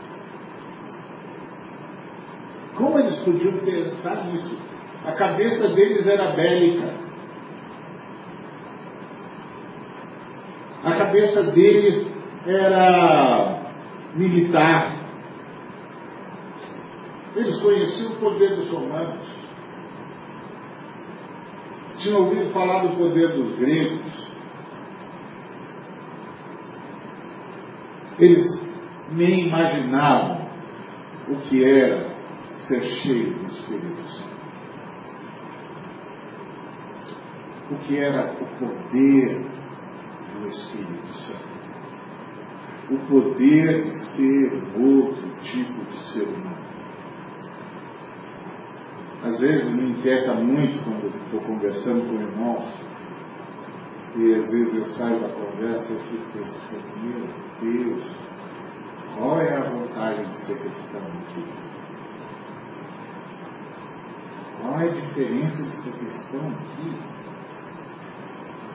[2.83, 4.59] Como eles podiam pensar nisso?
[5.07, 6.92] A cabeça deles era bélica.
[10.83, 12.12] A cabeça deles
[12.45, 13.71] era
[14.16, 15.01] militar.
[17.37, 19.29] Eles conheciam o poder dos romanos.
[21.99, 24.01] Tinham ouvido falar do poder dos gregos.
[28.18, 28.75] Eles
[29.12, 30.49] nem imaginavam
[31.29, 32.12] o que era
[32.66, 34.42] ser cheio do Espírito Santo.
[37.70, 39.46] O que era o poder
[40.35, 41.53] do Espírito Santo.
[42.90, 46.62] O poder de ser outro tipo de ser humano.
[49.22, 52.93] Às vezes me inquieta muito quando estou conversando com irmãos
[54.14, 57.26] e às vezes eu saio da conversa e fico pensando, meu
[57.62, 58.11] Deus,
[59.16, 61.45] qual é a vantagem de ser cristão aqui?
[64.63, 66.97] Qual é a diferença de ser cristão aqui?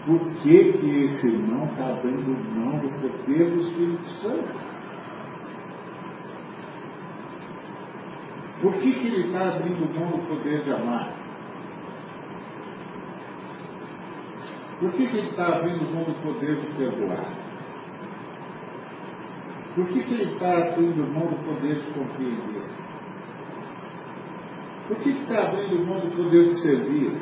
[0.06, 4.68] Por que, que esse irmão está abrindo mão do poder do Espírito Santo?
[8.62, 11.14] Por que, que ele está abrindo mão do poder de amar?
[14.80, 17.34] Por que, que ele está abrindo mão do poder de perdoar?
[19.74, 22.87] Por que, que ele está abrindo mão do poder de compreender?
[24.88, 27.22] Por que está abrindo mão do poder de servir?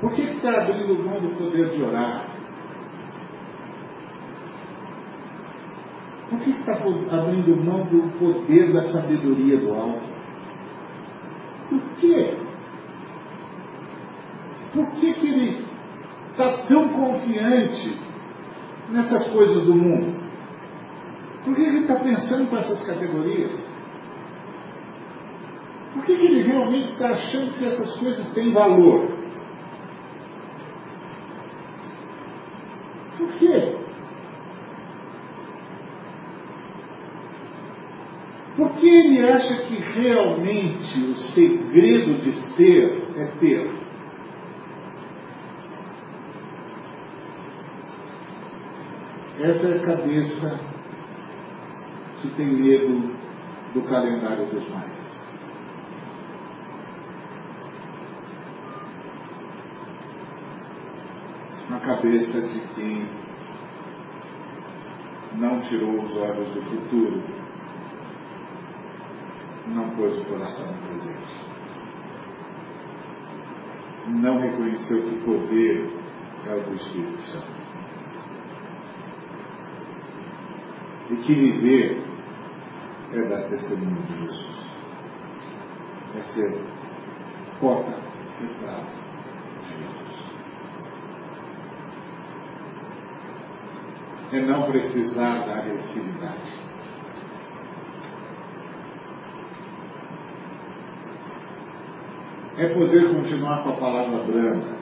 [0.00, 2.26] Por que está abrindo mão do poder de orar?
[6.30, 10.08] Por que está abrindo mão do poder da sabedoria do alto?
[11.68, 12.38] Por quê?
[14.72, 15.64] Por que, que ele
[16.30, 18.00] está tão confiante
[18.90, 20.24] nessas coisas do mundo?
[21.44, 23.73] Por que ele está pensando com essas categorias?
[25.94, 29.16] Por que, que ele realmente está achando que essas coisas têm valor?
[33.16, 33.76] Por quê?
[38.56, 43.84] Porque ele acha que realmente o segredo de ser é ter.
[49.40, 50.60] Essa é a cabeça
[52.22, 53.14] que tem medo
[53.74, 55.04] do calendário dos mais.
[61.70, 63.06] A cabeça de quem
[65.34, 67.22] não tirou os olhos do futuro,
[69.66, 71.34] não pôs o coração no presente,
[74.08, 75.90] não reconheceu que o poder
[76.46, 77.64] é o do Espírito Santo.
[81.10, 82.02] E que viver
[83.12, 84.54] é dar testemunho de Jesus.
[86.16, 86.60] É ser
[87.60, 88.92] porta-retrato
[89.62, 90.04] de Jesus.
[94.34, 96.60] É não precisar da agressividade.
[102.58, 104.76] É poder continuar com a palavra branda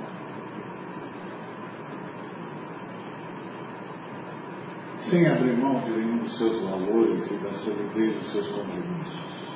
[5.11, 9.55] sem abrir mão de nenhum dos seus valores e da solidez dos seus compromissos,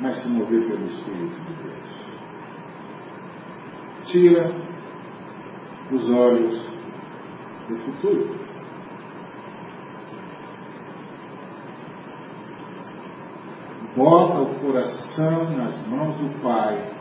[0.00, 1.92] mas se mover pelo Espírito de Deus.
[4.06, 4.52] Tira
[5.92, 6.71] os olhos
[7.68, 8.52] do futuro.
[13.96, 16.92] Bota o coração nas mãos do Pai,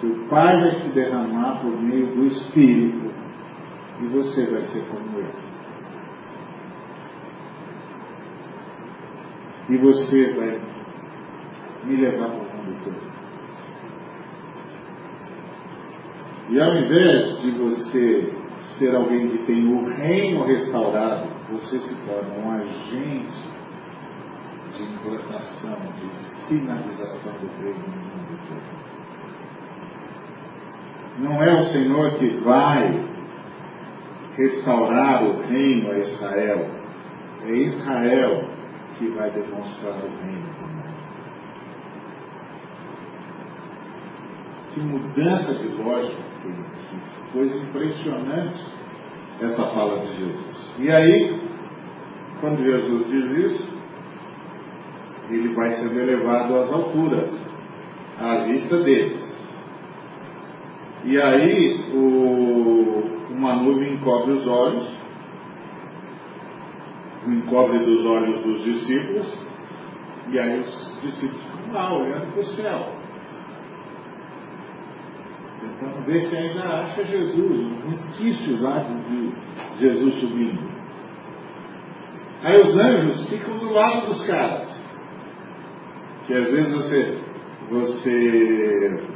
[0.00, 3.12] que o Pai vai se derramar por meio do Espírito
[4.00, 5.42] e você vai ser como eu.
[9.70, 10.60] E você vai
[11.84, 13.12] me levar para o mundo todo.
[16.50, 18.41] E ao invés de você
[18.82, 23.48] ser alguém que tem o reino restaurado, você se torna um agente
[24.74, 26.08] de implantação, de
[26.48, 28.82] sinalização do reino no mundo todo.
[31.18, 33.08] Não é o Senhor que vai
[34.36, 36.70] restaurar o reino a Israel.
[37.44, 38.48] É Israel
[38.98, 40.82] que vai demonstrar o reino do mundo.
[44.72, 47.32] Que mudança de lógica tem aqui.
[47.32, 48.62] Coisa impressionante
[49.40, 50.74] essa fala de Jesus.
[50.78, 51.40] E aí,
[52.40, 53.72] quando Jesus diz isso,
[55.30, 57.30] ele vai ser elevado às alturas,
[58.18, 59.22] à vista deles.
[61.04, 64.88] E aí, o, uma nuvem encobre os olhos,
[67.26, 69.46] encobre dos olhos dos discípulos,
[70.30, 73.01] e aí os discípulos ficam olhando para o céu.
[75.62, 79.32] Tentando ver se ainda acha Jesus, um resquício lá de
[79.78, 80.72] Jesus subindo.
[82.42, 84.68] Aí os anjos ficam do lado dos caras.
[86.26, 87.18] Que às vezes você,
[87.70, 89.08] você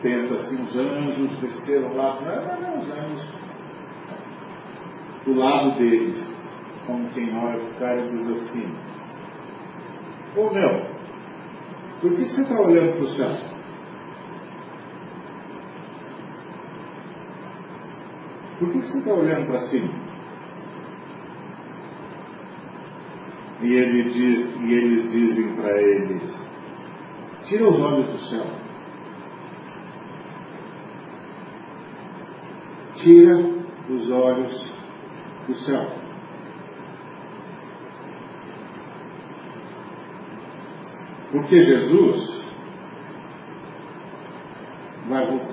[0.00, 2.18] pensa assim, os anjos desceram lá.
[2.22, 3.42] Não, não, não, os anjos
[5.26, 6.34] do lado deles,
[6.86, 8.72] como quem olha para o cara e diz assim:
[10.36, 10.86] Ô meu,
[12.00, 13.51] por que você está olhando para o céu?
[18.62, 19.92] Por que você está olhando para cima?
[23.60, 26.22] E, ele diz, e eles dizem para eles:
[27.42, 28.46] Tira os olhos do céu.
[32.98, 33.36] Tira
[33.90, 34.72] os olhos
[35.48, 35.86] do céu.
[41.32, 42.46] Porque Jesus
[45.08, 45.51] vai voltar.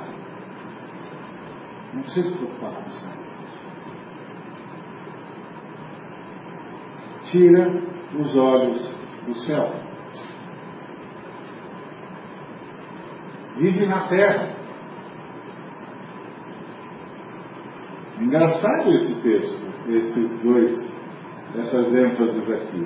[2.09, 3.09] Precisa se preocupar com isso.
[7.25, 7.83] Tira
[8.19, 8.95] os olhos
[9.27, 9.71] do céu.
[13.57, 14.55] Vive na terra.
[18.19, 20.91] Engraçado esse texto esses dois,
[21.57, 22.85] essas ênfases aqui.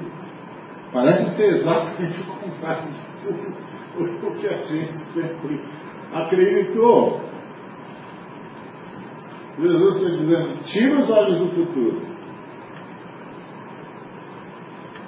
[0.91, 3.33] Parece ser exatamente o contrário de
[3.95, 5.65] tudo o que a gente sempre
[6.13, 7.32] acreditou.
[9.57, 12.01] Jesus está dizendo: tira os olhos do futuro.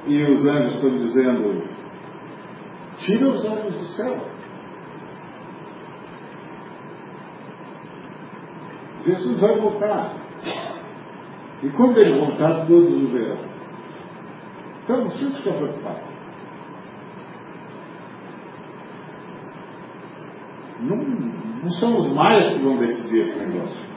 [0.08, 1.68] E os anjos estão dizendo:
[2.98, 4.36] tira os olhos do céu.
[9.06, 10.14] Jesus vai voltar.
[11.64, 13.40] E quando ele voltar, todos o verão.
[14.84, 16.16] Então não precisa ficar preocupado.
[20.82, 23.95] Não, não são os mais que vão decidir esse negócio.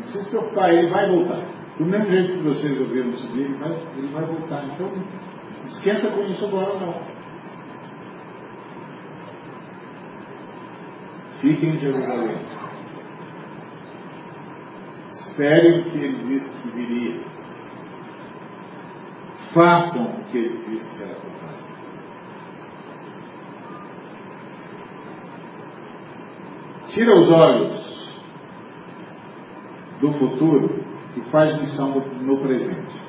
[0.00, 1.42] Não precisa se preocupar, ele vai voltar.
[1.78, 4.64] Do mesmo jeito que vocês ouviram subir, ele vai, ele vai voltar.
[4.64, 4.90] Então,
[5.66, 6.94] esquenta com isso agora não.
[11.40, 12.36] Fiquem em Jerusalém.
[15.16, 17.20] Esperem o que ele disse que viria.
[19.52, 21.74] Façam o que ele disse que era para fazer.
[26.88, 27.89] Tira os olhos
[30.00, 30.84] do futuro
[31.16, 33.00] e faz missão no presente.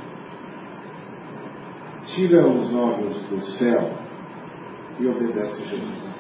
[2.08, 3.94] Tira os olhos do céu
[5.00, 6.12] e obedece a Jesus.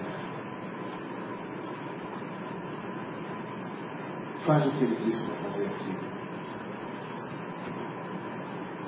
[4.46, 5.96] Faz o que ele disse para fazer aqui.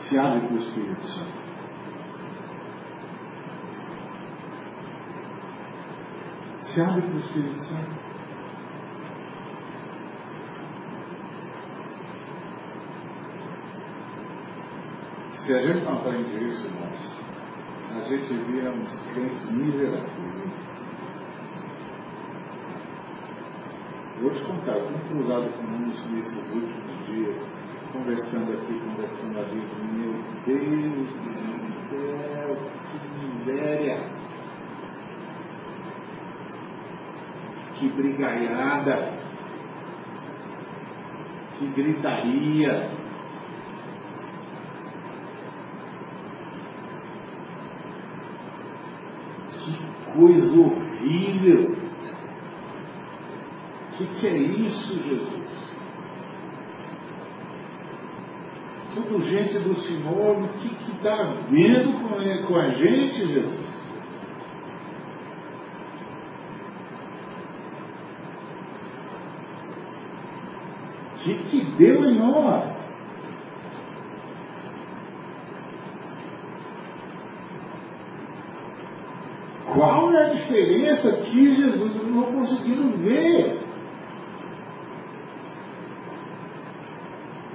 [0.07, 1.43] Se abre para o Espírito Santo.
[6.63, 8.02] Se abre para o Espírito Santo.
[15.43, 17.21] Se a gente não aprende isso, irmãos,
[17.91, 20.43] a gente vira uns crentes miseráveis.
[24.21, 27.35] Vou te contar, eu tenho cruzado com muitos nesses últimos dias,
[27.91, 29.61] conversando aqui, conversando ali.
[29.91, 30.13] Meu
[30.45, 32.57] Deus do céu,
[32.89, 33.97] que miséria!
[37.75, 39.13] Que brigaiada!
[41.59, 43.03] Que gritaria!
[49.63, 49.71] Que
[50.13, 51.75] coisa horrível!
[53.93, 55.43] O que, que é isso, Jesus?
[58.93, 63.73] Tudo gente do Senhor, o que está vendo com, com a gente, Jesus?
[71.13, 72.72] O que, que deu em nós?
[79.73, 83.59] Qual é a diferença que Jesus não conseguiu ver?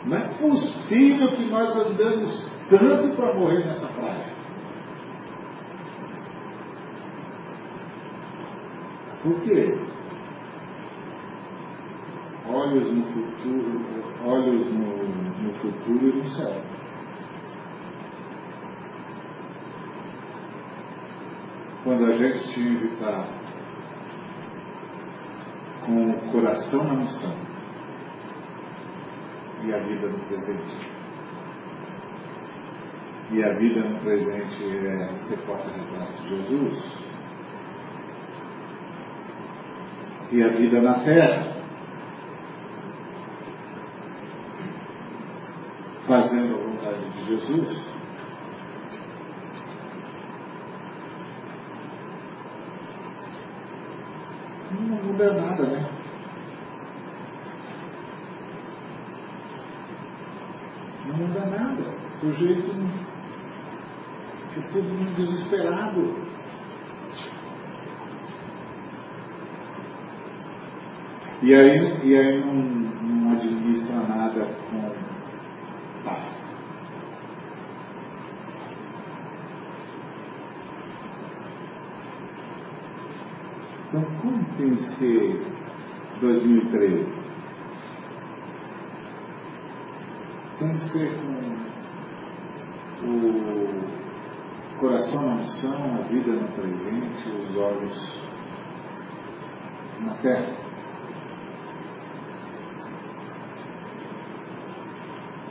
[0.04, 4.38] Não é possível que nós andamos tanto para morrer nessa praia.
[9.22, 9.78] Por quê?
[12.48, 13.80] Olhos no futuro,
[14.24, 16.62] olhos no, no futuro e no céu.
[21.88, 23.28] Quando a gente estar
[25.86, 27.48] com o coração na missão,
[29.62, 30.90] e a vida no presente.
[33.30, 36.84] E a vida no presente é ser porta-retrato de Jesus.
[40.30, 41.56] E a vida na terra,
[46.06, 47.98] fazendo a vontade de Jesus.
[54.70, 55.98] Não muda nada, né?
[61.18, 61.82] muda nada.
[62.22, 62.72] O sujeito
[64.76, 66.28] mundo desesperado.
[71.42, 76.48] E aí, e aí não, não administra nada com paz.
[83.88, 85.40] Então, como tem que ser
[86.20, 87.28] 2013?
[90.58, 91.47] tem que ser com
[93.02, 98.20] o coração na missão, a vida no presente, os olhos
[100.00, 100.52] na terra.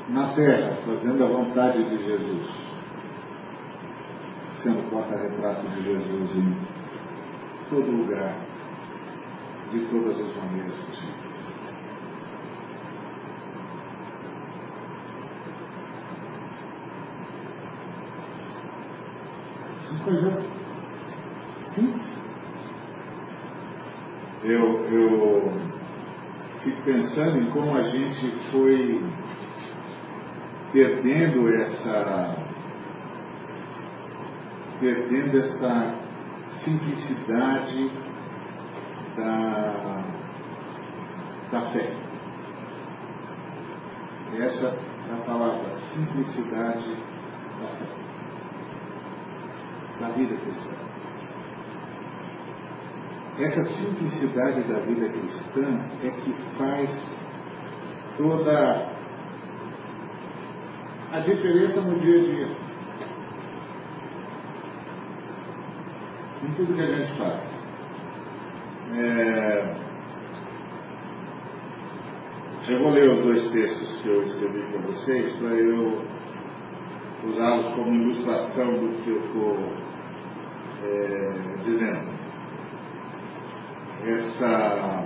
[0.10, 2.48] Na terra, fazendo a vontade de Jesus,
[4.64, 6.56] sendo porta-retrato de Jesus em
[7.70, 8.40] todo lugar,
[9.72, 11.27] de todas as maneiras possíveis.
[20.08, 20.42] coisas
[21.76, 22.18] simples.
[24.42, 25.52] Eu, eu
[26.62, 29.04] fico pensando em como a gente foi
[30.72, 32.38] perdendo essa
[34.80, 35.96] perdendo essa
[36.64, 37.92] simplicidade
[39.18, 40.04] da,
[41.52, 41.92] da fé.
[44.40, 44.68] Essa
[45.10, 48.17] é a palavra, simplicidade da fé
[50.00, 50.76] da vida cristã.
[53.40, 56.90] Essa simplicidade da vida cristã é que faz
[58.18, 58.90] toda
[61.12, 62.48] a diferença no dia a dia.
[66.44, 67.68] Em tudo que a gente faz.
[68.96, 69.88] É...
[72.70, 76.06] Eu vou ler os dois textos que eu escrevi para vocês para eu
[77.30, 79.87] usá-los como ilustração do que eu estou
[80.84, 82.18] é, dizendo.
[84.06, 85.04] Essa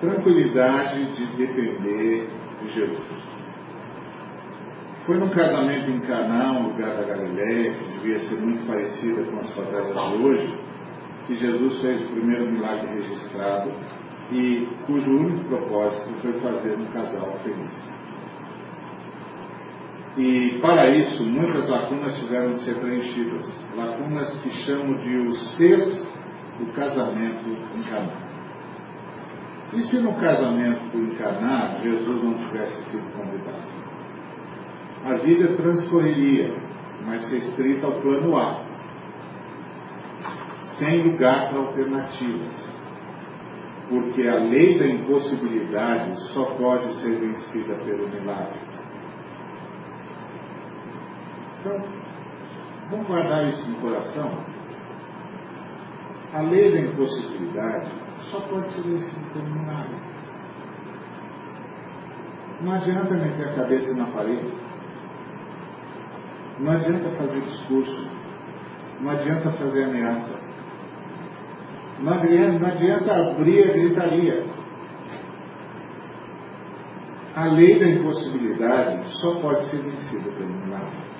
[0.00, 2.28] tranquilidade de depender
[2.60, 3.34] de Jesus.
[5.06, 9.38] Foi num casamento em Caná, um lugar da Galiléia, que devia ser muito parecida com
[9.38, 10.58] as favelas de hoje,
[11.26, 13.70] que Jesus fez o primeiro milagre registrado
[14.32, 18.03] e cujo único propósito foi fazer um casal feliz.
[20.16, 23.44] E para isso, muitas lacunas tiveram de ser preenchidas.
[23.74, 26.14] Lacunas que chamo de o ses
[26.58, 27.56] do casamento
[27.88, 28.24] Caná.
[29.72, 33.74] E se no casamento Caná Jesus não tivesse sido convidado?
[35.04, 36.54] A vida transcorreria,
[37.04, 38.64] mas restrita ao plano A,
[40.78, 42.74] sem lugar para alternativas
[43.88, 48.63] porque a lei da impossibilidade só pode ser vencida pelo milagre.
[51.64, 51.82] Então,
[52.90, 54.38] vamos guardar isso no coração.
[56.34, 57.90] A lei da impossibilidade
[58.30, 59.96] só pode ser vencida pelo milagre.
[62.60, 64.52] Não adianta meter a cabeça na parede.
[66.58, 68.10] Não adianta fazer discurso.
[69.00, 70.38] Não adianta fazer ameaça.
[72.00, 74.44] Não adianta, não adianta abrir a gritaria.
[77.34, 81.13] A lei da impossibilidade só pode ser vencida pelo milagre.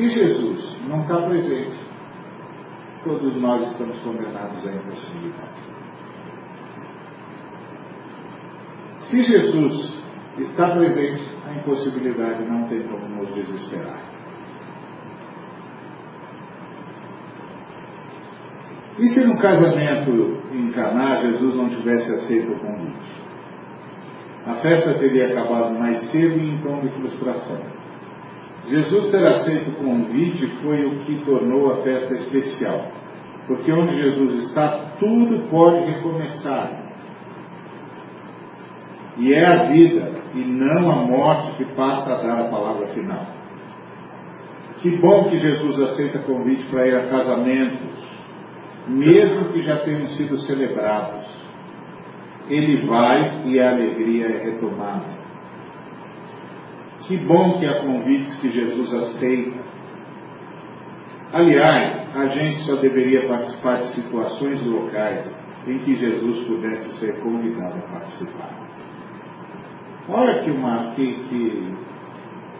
[0.00, 1.78] Se Jesus não está presente,
[3.04, 5.60] todos nós estamos condenados à impossibilidade.
[9.10, 10.02] Se Jesus
[10.38, 14.02] está presente, a impossibilidade não tem como nos desesperar.
[18.98, 23.20] E se no casamento em Caná Jesus não tivesse aceito o convite?
[24.46, 27.79] A festa teria acabado mais cedo e em tom de frustração.
[28.66, 32.92] Jesus ter aceito o convite foi o que tornou a festa especial.
[33.46, 36.70] Porque onde Jesus está, tudo pode recomeçar.
[39.18, 43.26] E é a vida e não a morte que passa a dar a palavra final.
[44.78, 47.98] Que bom que Jesus aceita convite para ir a casamentos,
[48.88, 51.28] mesmo que já tenham sido celebrados.
[52.48, 55.19] Ele vai e a alegria é retomada.
[57.10, 59.58] Que bom que há convites que Jesus aceita.
[61.32, 65.28] Aliás, a gente só deveria participar de situações locais
[65.66, 68.50] em que Jesus pudesse ser convidado a participar.
[70.08, 71.74] Olha que, uma, que, que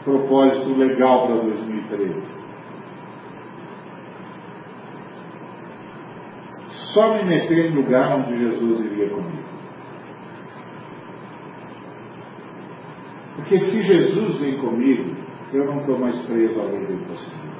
[0.03, 2.41] propósito legal para 2013.
[6.93, 9.50] só me meter em lugar onde Jesus iria comigo.
[13.37, 15.15] Porque se Jesus vem comigo,
[15.53, 17.51] eu não estou mais preso à lei da impossibilidade.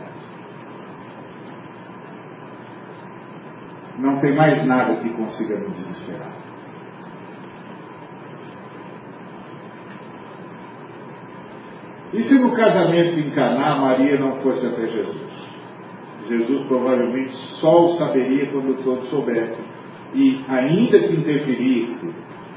[3.99, 6.41] Não tem mais nada que consiga me desesperar.
[12.13, 15.31] E se no casamento em Caná Maria não fosse até Jesus?
[16.29, 19.65] Jesus provavelmente só o saberia quando todos soubessem.
[20.13, 22.13] E, ainda que interferisse,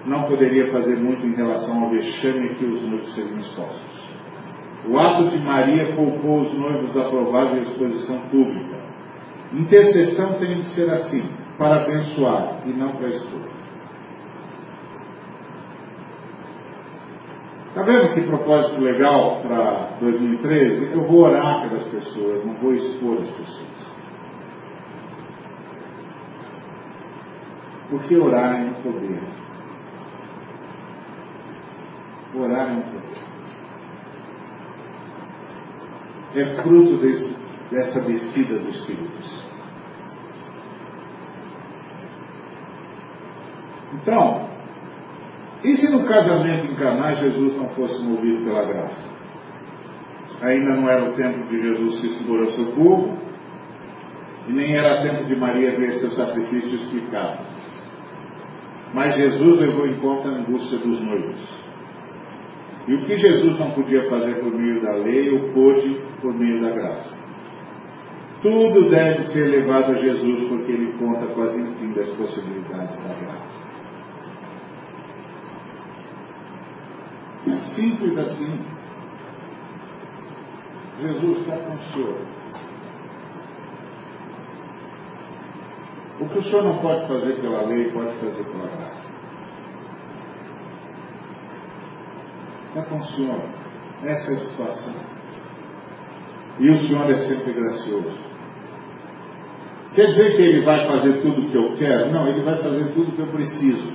[0.05, 4.03] não poderia fazer muito em relação ao vexame que os noivos seriam expostos.
[4.87, 8.77] O ato de Maria poupou os noivos da provável exposição pública.
[9.53, 11.23] Intercessão tem de ser assim,
[11.57, 13.53] para abençoar e não para expor.
[17.69, 20.91] Está vendo que propósito legal para 2013?
[20.91, 23.93] Eu vou orar pelas pessoas, não vou expor as pessoas.
[27.89, 29.21] Porque orar é um poder
[32.35, 33.23] orar um pouco.
[36.35, 37.37] É fruto desse,
[37.69, 39.43] dessa descida dos filhos.
[43.93, 44.49] Então,
[45.63, 49.13] e se no casamento em Caná Jesus não fosse movido pela graça?
[50.41, 53.17] Ainda não era o tempo de Jesus se expor ao seu povo,
[54.47, 57.45] e nem era tempo de Maria ver seu sacrifício explicado.
[58.93, 61.63] Mas Jesus levou em conta a angústia dos noivos.
[62.87, 66.61] E o que Jesus não podia fazer por meio da lei, o pôde por meio
[66.61, 67.23] da graça.
[68.41, 73.63] Tudo deve ser levado a Jesus, porque ele conta com as infinitas possibilidades da graça.
[77.73, 78.59] Simples assim.
[81.01, 82.17] Jesus está com o Senhor.
[86.19, 89.12] O que o Senhor não pode fazer pela lei, pode fazer pela graça.
[92.73, 93.39] Está com o Senhor.
[94.03, 94.95] Essa é a situação.
[96.59, 98.17] E o Senhor é sempre gracioso.
[99.93, 102.11] Quer dizer que Ele vai fazer tudo o que eu quero?
[102.11, 103.93] Não, Ele vai fazer tudo o que eu preciso.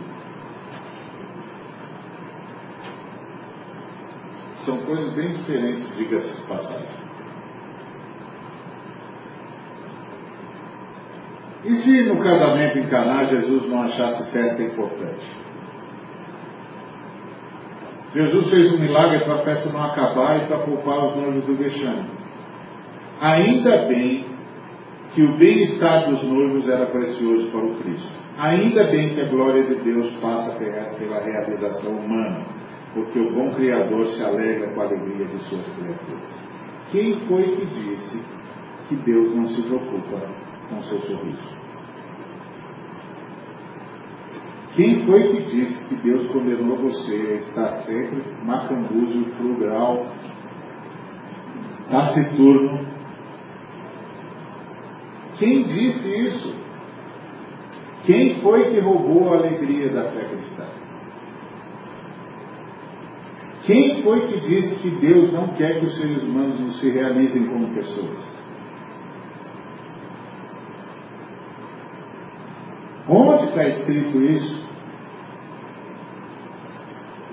[4.64, 6.98] São coisas bem diferentes, diga-se de passagem.
[11.64, 15.47] E se no casamento em Caná Jesus não achasse festa importante?
[18.14, 21.56] Jesus fez um milagre para a festa não acabar e para poupar os noivos do
[21.56, 22.09] vexame.
[23.20, 24.24] Ainda bem
[25.14, 28.12] que o bem-estar dos noivos era precioso para o Cristo.
[28.38, 32.46] Ainda bem que a glória de Deus passa pela realização humana,
[32.94, 36.48] porque o bom Criador se alegra com a alegria de suas criaturas.
[36.92, 38.24] Quem foi que disse
[38.88, 40.20] que Deus não se preocupa
[40.70, 41.59] com seu sorriso?
[44.78, 50.06] Quem foi que disse que Deus condenou você a estar sempre macambuzo, frugal,
[51.90, 52.86] taciturno?
[55.36, 56.54] Quem disse isso?
[58.04, 60.66] Quem foi que roubou a alegria da fé cristã?
[63.64, 67.48] Quem foi que disse que Deus não quer que os seres humanos não se realizem
[67.48, 68.38] como pessoas?
[73.08, 74.67] Onde está escrito isso?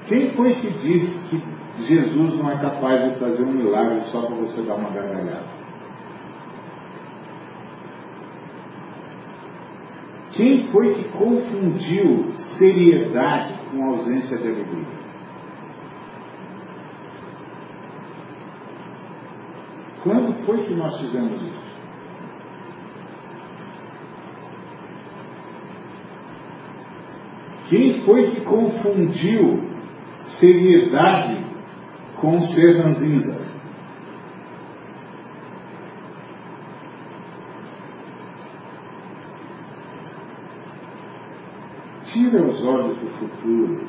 [0.08, 4.36] Quem foi que disse que Jesus não é capaz de fazer um milagre só para
[4.36, 5.66] você dar uma gargalhada?
[10.34, 15.06] Quem foi que confundiu seriedade com ausência de alegria?
[20.04, 21.66] Quando foi que nós fizemos isso?
[27.70, 29.75] Quem foi que confundiu
[30.40, 31.46] seriedade
[32.20, 33.46] com ser ranzinza.
[42.06, 43.88] Tira os olhos do futuro.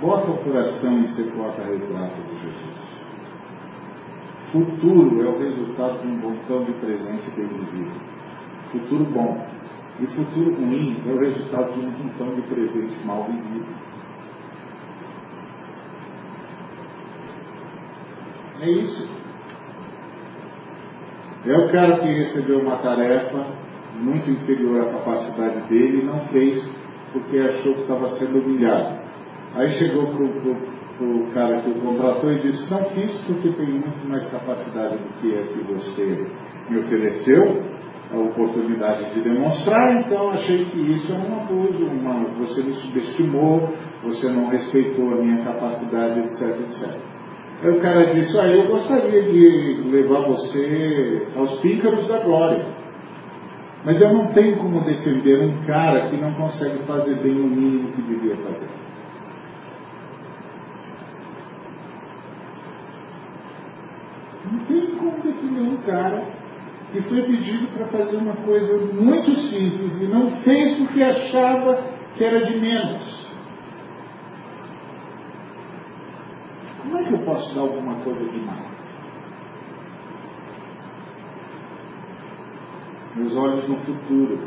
[0.00, 2.84] Bota o coração em ser porta-retrato de Jesus.
[4.52, 8.00] Futuro é o resultado de um montão de presente bem vivido.
[8.70, 9.46] Futuro bom.
[10.00, 13.93] E futuro ruim é o resultado de um montão de presentes mal vividos.
[18.60, 19.08] É isso.
[21.46, 23.46] É o cara que recebeu uma tarefa
[24.00, 26.58] muito inferior à capacidade dele e não fez
[27.12, 28.98] porque achou que estava sendo humilhado.
[29.54, 34.08] Aí chegou para o cara que o contratou e disse, não fiz porque tenho muito
[34.08, 36.26] mais capacidade do que é que você
[36.68, 37.62] me ofereceu,
[38.12, 43.72] a oportunidade de demonstrar, então achei que isso é um abuso, uma, você me subestimou,
[44.02, 47.13] você não respeitou a minha capacidade, etc, etc.
[47.64, 52.62] Aí o cara disse, ah, eu gostaria de levar você aos píncaros da glória.
[53.82, 57.90] Mas eu não tenho como defender um cara que não consegue fazer bem o mínimo
[57.92, 58.68] que devia fazer.
[64.52, 66.22] Não tem como defender um cara
[66.92, 71.82] que foi pedido para fazer uma coisa muito simples e não fez porque achava
[72.14, 73.23] que era de menos.
[76.94, 78.70] Como é que eu posso dar alguma coisa demais?
[83.16, 84.38] Meus olhos no futuro,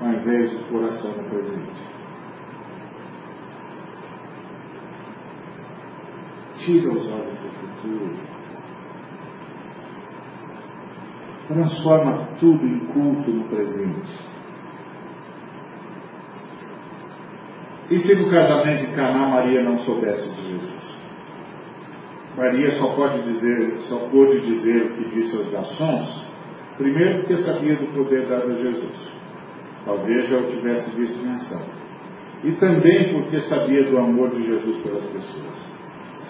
[0.00, 1.82] ao invés do coração no presente.
[6.56, 8.16] Tira os olhos do futuro.
[11.46, 14.27] Transforma tudo em culto no presente.
[17.90, 20.98] E se no casamento de Caná Maria não soubesse de Jesus?
[22.36, 26.28] Maria só pode dizer, só pôde dizer o que disse aos garçons,
[26.78, 29.10] Primeiro, porque sabia do poder dado a Jesus.
[29.84, 31.62] Talvez já o tivesse visto em ação.
[32.44, 35.78] E também porque sabia do amor de Jesus pelas pessoas.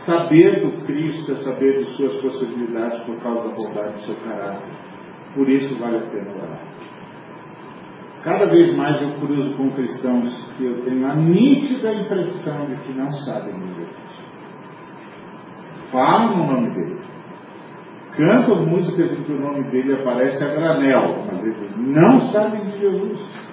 [0.07, 4.73] Saber do Cristo é saber de suas possibilidades por causa da bondade do seu caráter.
[5.35, 6.63] Por isso vale a pena orar.
[8.25, 12.93] Cada vez mais eu cruzo com cristãos que eu tenho a nítida impressão de que
[12.93, 14.29] não sabem de Jesus.
[15.93, 17.01] Falam no nome dele.
[18.17, 22.79] Cantam músicas em que o nome dele aparece a granel, mas eles não sabem de
[22.79, 23.49] Jesus.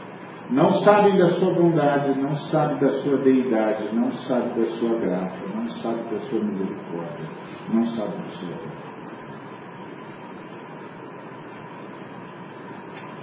[0.49, 5.49] Não sabem da sua bondade, não sabem da sua deidade, não sabem da sua graça,
[5.55, 7.30] não sabem da sua misericórdia,
[7.74, 8.84] não sabem do seu amor.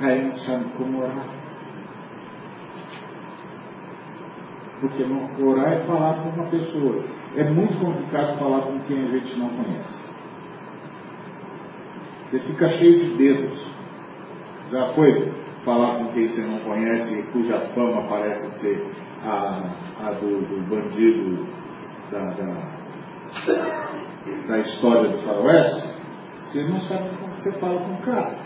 [0.02, 1.24] Aí não sabem como orar.
[4.80, 7.04] Porque não, orar é falar com uma pessoa.
[7.36, 10.12] É muito complicado falar com quem a gente não conhece.
[12.26, 13.72] Você fica cheio de dedos.
[14.72, 15.32] Já foi
[15.64, 18.90] falar com quem você não conhece cuja fama parece ser
[19.24, 21.46] a, a do, do, bandido
[22.10, 22.78] da, da,
[24.48, 25.92] da história do faroeste?
[26.34, 28.36] Você não sabe como você fala com o cara.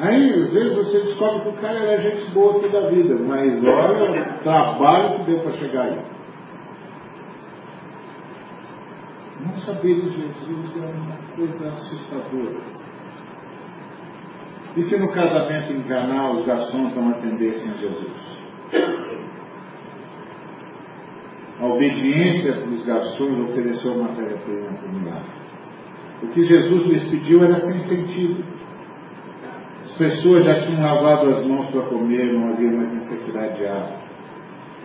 [0.00, 3.62] Aí, às vezes, você descobre que o cara era gente boa toda a vida, mas
[3.62, 5.98] olha o trabalho que deu para chegar aí.
[9.44, 12.60] Não saber de Jesus é uma coisa assustadora.
[14.74, 18.40] E se no casamento enganar, os garçons não atendessem a Jesus?
[21.60, 25.30] A obediência dos garçons ofereceu matéria-prima para o milagre.
[26.22, 28.42] O que Jesus lhes pediu era sem sentido
[30.00, 33.98] pessoas já tinham lavado as mãos para comer, não havia mais necessidade de água.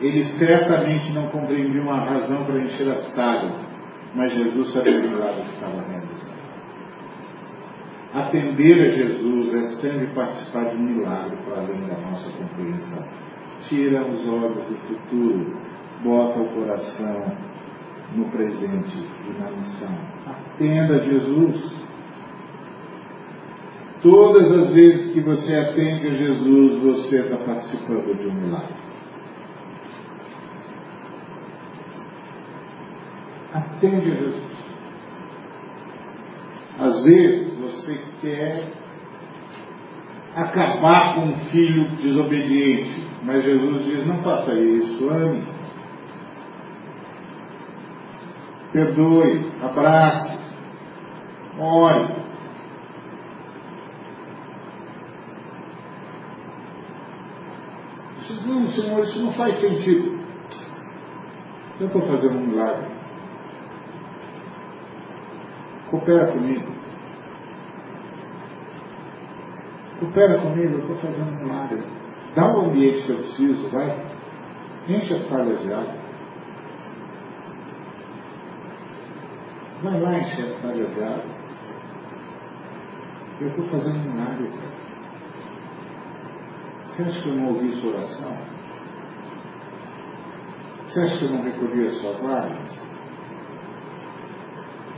[0.01, 3.76] Eles certamente não compreendiam a razão para encher as talhas,
[4.13, 6.36] mas Jesus sabia que o milagre estava realizando.
[8.13, 13.05] Atender a Jesus é sempre participar de um milagre para além da nossa compreensão.
[13.70, 15.57] Tira os olhos do futuro,
[16.03, 17.38] bota o coração
[18.16, 19.97] no presente e na missão.
[20.28, 21.84] Atenda a Jesus.
[24.05, 28.75] Todas as vezes que você atende a Jesus, você está participando de um milagre.
[33.51, 34.43] Atende a Jesus.
[36.77, 38.73] Às vezes você quer
[40.35, 45.43] acabar com um filho desobediente, mas Jesus diz: não faça isso, ame.
[48.71, 50.39] Perdoe, abrace,
[51.57, 52.25] ore.
[58.45, 60.19] Não, Senhor, isso não faz sentido.
[61.80, 62.88] Eu estou fazendo um milagre.
[65.89, 66.71] Coopera comigo.
[69.99, 71.84] Coopera comigo, eu estou fazendo um milagre.
[72.36, 74.05] Dá o ambiente que eu preciso, vai.
[74.88, 75.95] Enche as talhas de água.
[79.84, 81.36] Vai lá encher as talhas de água.
[83.41, 84.51] Eu estou fazendo um milagre.
[86.88, 88.54] Você acha que eu não ouvi sua oração?
[90.95, 92.73] Você acha que eu não recolhi as suas lágrimas?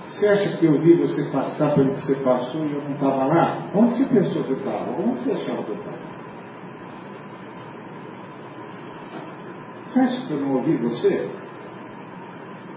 [0.10, 3.26] Você acha que eu vi você passar pelo que você passou e eu não estava
[3.26, 3.72] lá?
[3.74, 4.92] Onde você pensou que eu estava?
[4.92, 5.98] Onde você achava que eu estava?
[9.88, 11.32] Você acha que eu não ouvi você?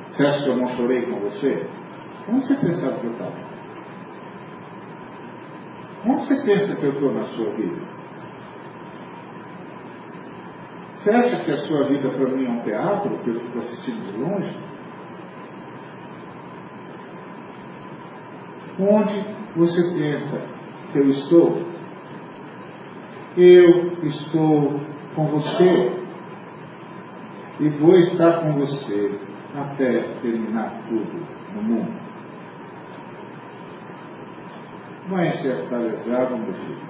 [0.06, 1.68] Você acha que eu não chorei com você?
[2.26, 3.36] Onde você pensava que eu estava?
[6.06, 7.99] Onde você pensa que eu estou na sua vida?
[11.00, 14.12] Você acha que a sua vida para mim é um teatro que eu fico assistindo
[14.12, 14.54] de longe?
[18.78, 19.24] Onde
[19.56, 20.46] você pensa
[20.92, 21.62] que eu estou?
[23.34, 24.78] Eu estou
[25.14, 25.92] com você
[27.60, 29.18] e vou estar com você
[29.56, 31.98] até terminar tudo no mundo.
[35.08, 35.16] Não
[35.70, 36.89] talhas de água, meu filho.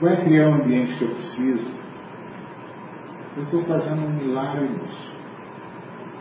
[0.00, 1.78] Vai criar um ambiente que eu preciso.
[3.36, 5.12] Eu estou fazendo um milagre, moço.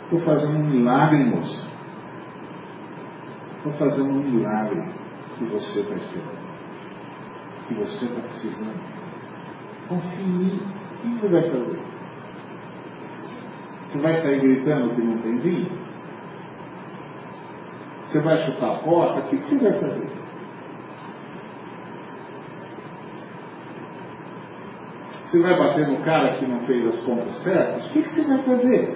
[0.04, 1.70] Estou fazendo um milagre, moço.
[3.58, 4.84] Estou fazendo um milagre
[5.38, 6.38] que você está esperando.
[7.68, 8.82] Que você está precisando.
[9.88, 10.62] Confie em mim.
[10.98, 11.80] O que você vai fazer?
[13.90, 15.72] Você vai sair gritando que não tem vinho?
[18.08, 19.20] Você vai chutar a porta?
[19.20, 20.27] O que você vai fazer?
[25.28, 27.86] Você vai bater no cara que não fez as compras certas?
[27.86, 28.96] O que, que você vai fazer?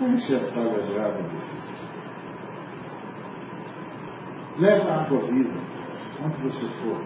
[0.00, 1.24] Enche a sala de água,
[4.58, 5.58] Leva a água viva,
[6.24, 7.02] onde você for.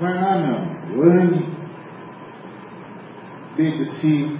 [0.00, 1.48] Vai lá na Luane,
[3.56, 4.36] bebe-se,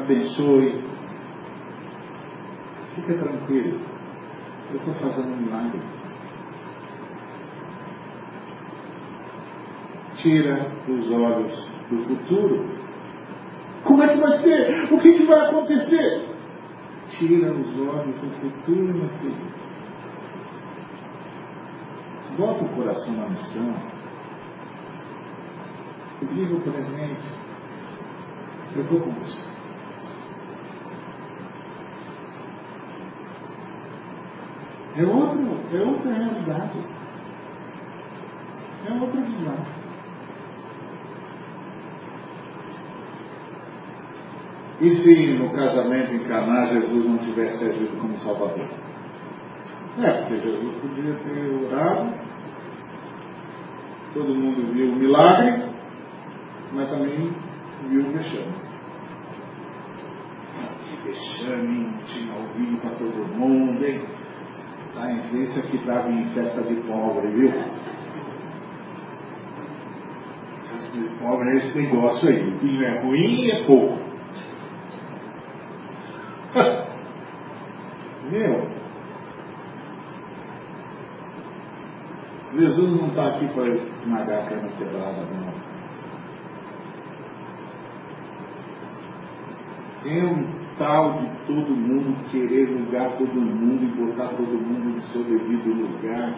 [0.00, 0.84] abençoe,
[2.94, 3.89] fica tranquilo.
[4.70, 5.80] Eu estou fazendo um milagre.
[10.16, 12.80] Tira os olhos do futuro.
[13.84, 14.92] Como é que vai ser?
[14.92, 16.28] O que, que vai acontecer?
[17.08, 19.50] Tira os olhos do futuro, meu filho.
[22.36, 23.74] Bota o coração na missão.
[26.32, 27.40] Viva o presente.
[28.76, 29.59] Eu estou com você.
[34.96, 36.78] É, outro, é outra realidade.
[38.88, 39.80] É outra visão.
[44.80, 48.66] E se no casamento em Caná Jesus não tivesse agido como Salvador?
[49.98, 52.14] É, porque Jesus podia ter orado,
[54.14, 55.64] todo mundo viu o milagre,
[56.72, 57.34] mas também
[57.88, 58.54] viu o vexame.
[60.84, 64.19] Que vexame, tinha ouvido para todo mundo, hein?
[65.00, 67.50] Tá, esse aqui estava em festa de pobre, viu?
[70.68, 72.46] Festa de pobre é esse negócio aí.
[72.46, 73.98] O vinho é ruim e é pouco.
[78.30, 78.70] Meu,
[82.58, 85.70] Jesus não está aqui para esmagar a cama quebrada, não.
[90.04, 95.02] É um tal de todo mundo querer julgar todo mundo e botar todo mundo no
[95.02, 96.32] seu devido lugar.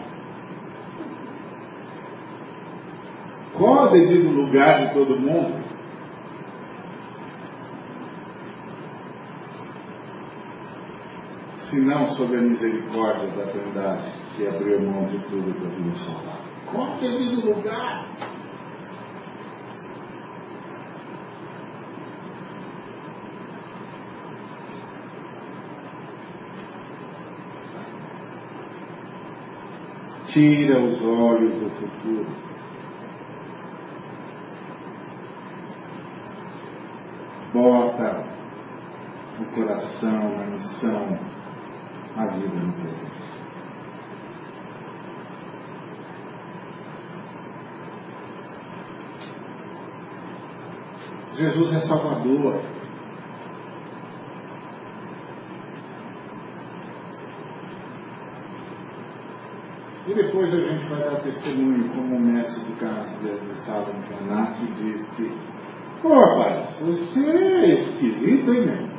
[3.54, 5.62] Qual o devido lugar de todo mundo?
[11.70, 16.40] Se não sob a misericórdia da Trindade, que abriu mão de tudo para vir salvar.
[16.66, 18.06] Qual o devido lugar?
[30.32, 32.26] Tira os olhos do futuro.
[37.52, 38.24] Bota
[39.38, 41.18] o coração na missão,
[42.16, 43.22] a vida no presente.
[51.36, 52.71] Jesus é Salvador.
[60.04, 64.66] E depois a gente vai dar testemunho como o mestre de, de, de Caná que
[64.72, 65.30] disse,
[66.02, 68.92] pô rapaz, você é esquisito, hein, meu?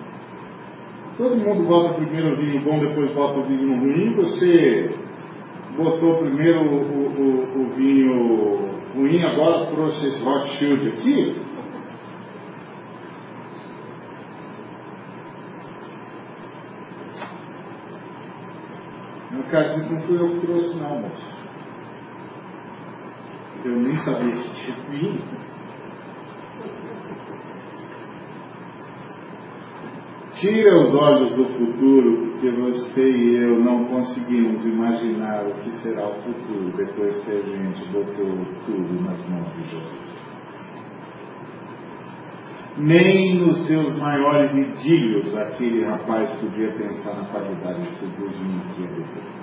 [1.17, 4.95] Todo mundo bota primeiro o vinho bom, depois bota o vinho ruim, você
[5.75, 11.35] botou primeiro o, o, o vinho ruim, agora trouxe esse hot shield aqui,
[19.33, 21.43] O cara disse, não fui eu que trouxe não, moço.
[23.63, 25.21] Eu nem sabia que tinha vinho.
[30.33, 36.07] Tira os olhos do futuro, porque você e eu não conseguimos imaginar o que será
[36.07, 38.35] o futuro depois que a gente botou
[38.65, 40.23] tudo nas mãos de Jesus.
[42.75, 48.87] Nem nos seus maiores idílios aquele rapaz podia pensar na qualidade do vinho que ia
[48.89, 49.42] beber.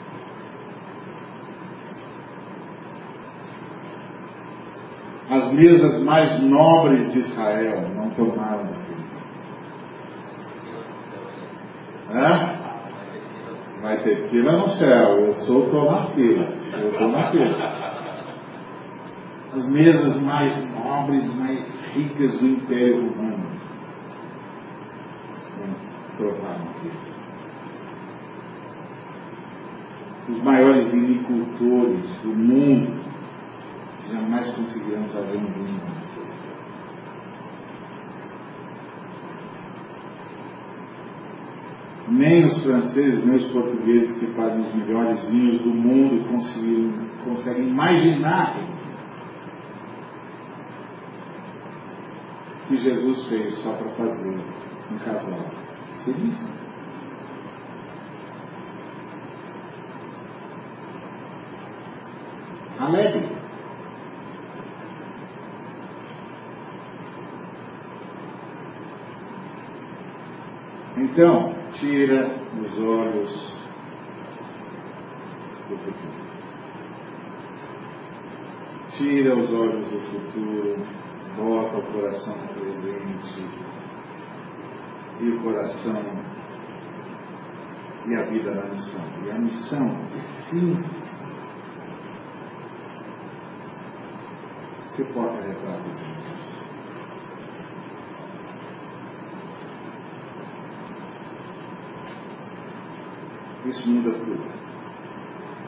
[5.31, 8.69] As mesas mais nobres de Israel não tomaram
[12.11, 12.61] Hã?
[13.81, 15.21] Vai ter fila no céu.
[15.21, 16.49] Eu sou, estou fila.
[16.73, 17.81] Eu estou na fila.
[19.55, 23.51] As mesas mais nobres, mais ricas do Império Romano
[26.17, 27.11] provaram aquilo.
[30.29, 33.01] Os maiores vinicultores do mundo
[34.11, 34.55] jamais
[34.91, 35.81] conseguirão fazer um vinho.
[42.09, 46.27] Nem os franceses, nem os portugueses que fazem os melhores vinhos do mundo
[47.25, 48.57] conseguem imaginar
[52.67, 54.45] que Jesus fez só para fazer
[54.91, 55.51] um casal
[56.05, 56.61] feliz.
[62.79, 63.40] Alegre.
[71.13, 73.31] Então, tira os olhos
[75.69, 76.21] do futuro.
[78.97, 80.77] Tira os olhos do futuro,
[81.37, 83.49] bota o coração no presente
[85.19, 86.01] e o coração
[88.07, 89.05] e a vida na missão.
[89.27, 91.11] E a missão é simples.
[94.91, 96.50] Você porta retrato de.
[103.71, 104.51] Isso muda tudo.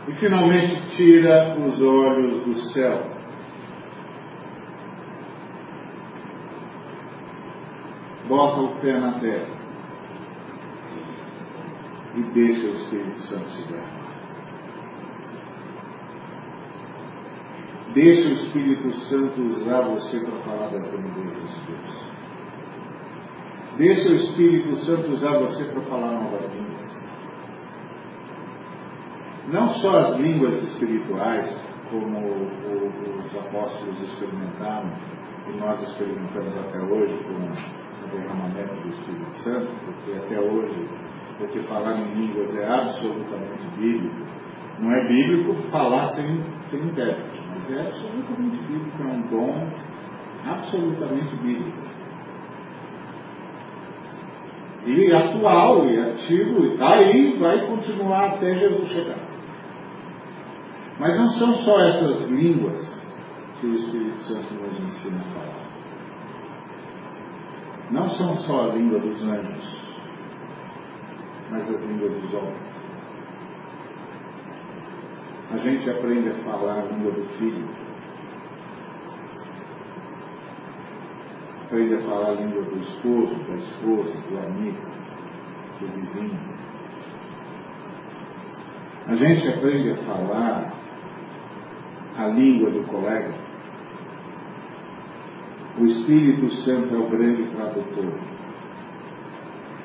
[0.08, 3.12] E finalmente tira os olhos do céu.
[8.26, 9.62] Bota o pé na terra.
[12.16, 14.02] E deixa o Espírito Santo se derramar.
[17.94, 22.02] Deixa o Espírito Santo usar você para falar das grandezas de Deus.
[23.76, 27.11] Deixa o Espírito Santo usar você para falar novas línguas.
[29.52, 31.46] Não só as línguas espirituais,
[31.90, 34.90] como os apóstolos experimentaram,
[35.46, 40.88] e nós experimentamos até hoje com o derramamento do Espírito Santo, porque até hoje,
[41.36, 44.24] porque falar em línguas é absolutamente bíblico.
[44.80, 49.68] Não é bíblico falar sem, sem intérprete, mas é absolutamente bíblico, é um dom
[50.46, 51.78] absolutamente bíblico.
[54.86, 59.21] E atual, e ativo, e está aí, vai continuar até Jesus chegar.
[61.02, 62.78] Mas não são só essas línguas
[63.60, 65.68] que o Espírito Santo nos ensina a falar.
[67.90, 69.96] Não são só a língua dos anjos,
[71.50, 72.86] mas as línguas dos homens.
[75.50, 77.68] A gente aprende a falar a língua do filho.
[81.64, 84.78] Aprende a falar a língua do esposo, da esposa, do amigo,
[85.80, 86.38] do vizinho.
[89.08, 90.81] A gente aprende a falar
[92.16, 93.34] a língua do colega.
[95.78, 98.12] O Espírito Santo é o grande tradutor.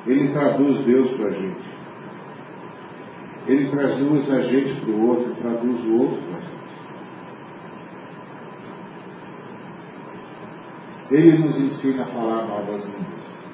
[0.05, 1.78] Ele traduz Deus para a gente.
[3.47, 6.57] Ele traduz a gente para o outro, traduz o outro para a gente.
[11.09, 13.46] Ele nos ensina a falar novas línguas.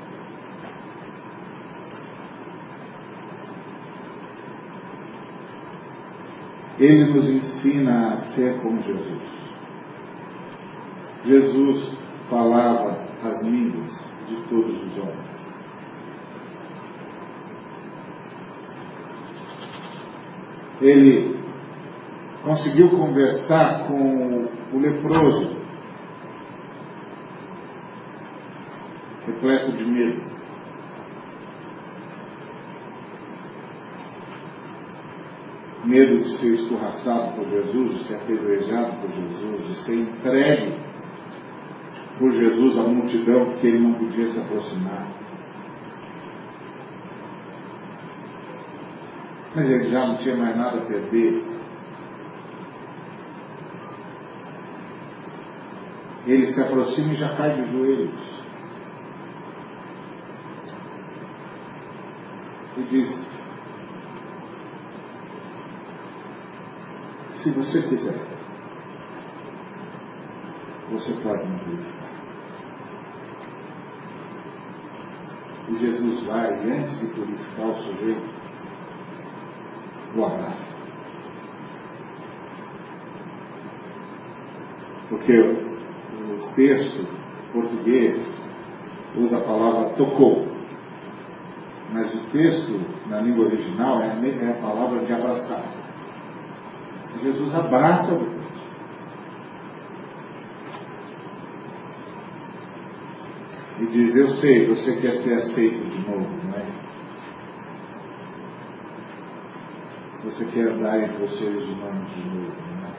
[6.80, 9.22] Ele nos ensina a ser como Jesus.
[11.26, 11.98] Jesus
[12.30, 13.94] falava as línguas
[14.28, 15.34] de todos os homens.
[20.82, 21.40] Ele
[22.44, 25.56] conseguiu conversar com o leproso,
[29.26, 30.33] repleto de medo.
[35.84, 40.78] Medo de ser escorraçado por Jesus, de ser apedrejado por Jesus, de ser entregue
[42.18, 45.08] por Jesus à multidão porque ele não podia se aproximar.
[49.56, 51.44] Mas ele já não tinha mais nada a perder.
[56.26, 58.44] Ele se aproxima e já cai de joelhos.
[62.78, 63.33] E diz:
[67.44, 68.26] Se você quiser,
[70.90, 72.10] você pode me purificar.
[75.68, 78.30] E Jesus vai, antes de purificar o sujeito,
[80.16, 80.78] o abraça.
[85.10, 87.06] Porque o texto
[87.52, 88.26] português
[89.18, 90.48] usa a palavra tocou.
[91.92, 92.80] Mas o texto,
[93.10, 95.83] na língua original, é a é palavra de abraçar.
[97.24, 98.44] Jesus abraça o.
[103.80, 106.68] E diz, eu sei, você quer ser aceito de novo, não é?
[110.26, 112.94] Você quer andar entre os seres humanos de novo, não é?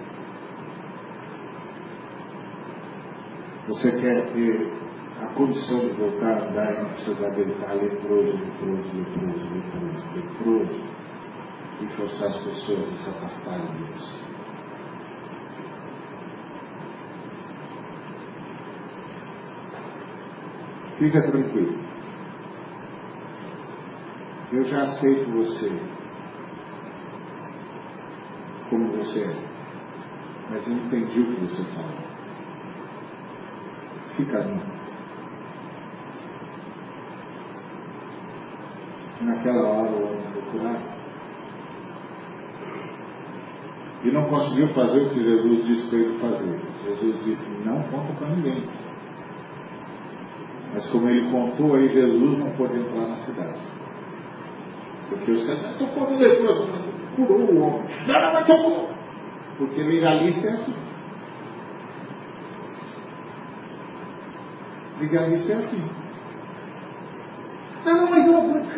[3.69, 4.73] Você quer ter
[5.21, 11.04] a condição de voltar a andar e não precisar gritar leproso, leproso, leproso, leproso, leproso
[11.81, 14.35] e forçar as pessoas a se afastarem de você.
[20.99, 21.85] Fica tranquilo.
[24.53, 25.95] Eu já aceito você
[28.71, 29.49] como você é,
[30.51, 32.05] mas eu entendi o que você falou.
[34.17, 34.75] Fica limpo.
[39.23, 40.95] Naquela hora o homem foi curado.
[44.05, 46.61] E não conseguiu fazer o que Jesus disse para ele fazer.
[46.85, 48.63] Jesus disse, não conta para ninguém.
[50.75, 53.61] Mas como ele contou, aí Jesus não pôde entrar na cidade.
[55.09, 56.69] Porque os caras estão falando leproso,
[57.17, 57.85] curou o homem.
[58.07, 58.91] Não, não, mas tocou.
[59.57, 60.75] Porque legalista é assim.
[65.01, 65.91] Legalista é assim.
[67.85, 68.34] Não, não, mas, não,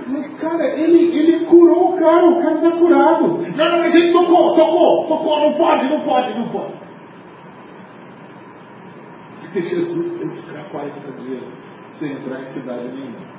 [0.06, 3.26] mas cara, ele, ele curou o cara, o cara está curado.
[3.56, 6.74] Não, não, mas ele tocou, tocou, tocou, não pode, não pode, não pode.
[9.60, 11.44] Jesus tem que ficar 40 dias
[11.98, 13.36] sem entrar em cidade nenhuma.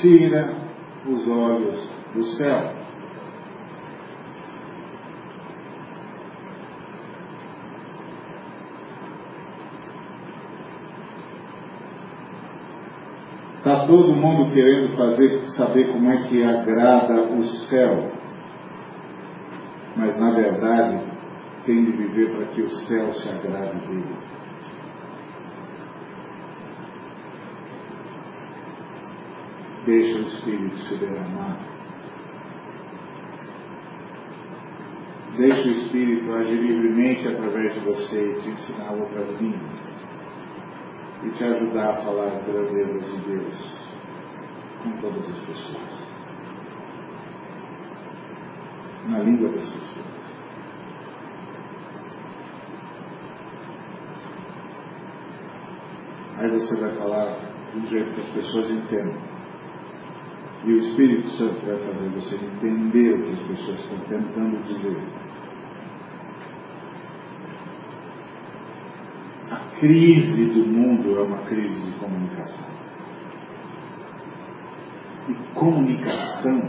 [0.00, 0.54] Tira
[1.06, 2.81] os olhos do céu.
[13.82, 18.12] Está todo mundo querendo fazer, saber como é que agrada o céu
[19.96, 21.04] mas na verdade
[21.66, 24.16] tem de viver para que o céu se agrade dele.
[29.84, 31.58] Deixa o Espírito se derramar.
[35.36, 40.01] Deixa o Espírito agir livremente através de você e te ensinar outras línguas.
[41.24, 43.58] E te ajudar a falar as grandezas de Deus
[44.82, 46.12] com todas as pessoas
[49.08, 50.06] na língua das pessoas.
[56.38, 57.38] Aí você vai falar
[57.72, 59.32] de um jeito que as pessoas entendem.
[60.64, 65.02] E o Espírito Santo vai fazer você entender o que as pessoas estão tentando dizer.
[69.50, 72.70] A crise do mundo é uma crise de comunicação.
[75.28, 76.60] E comunicação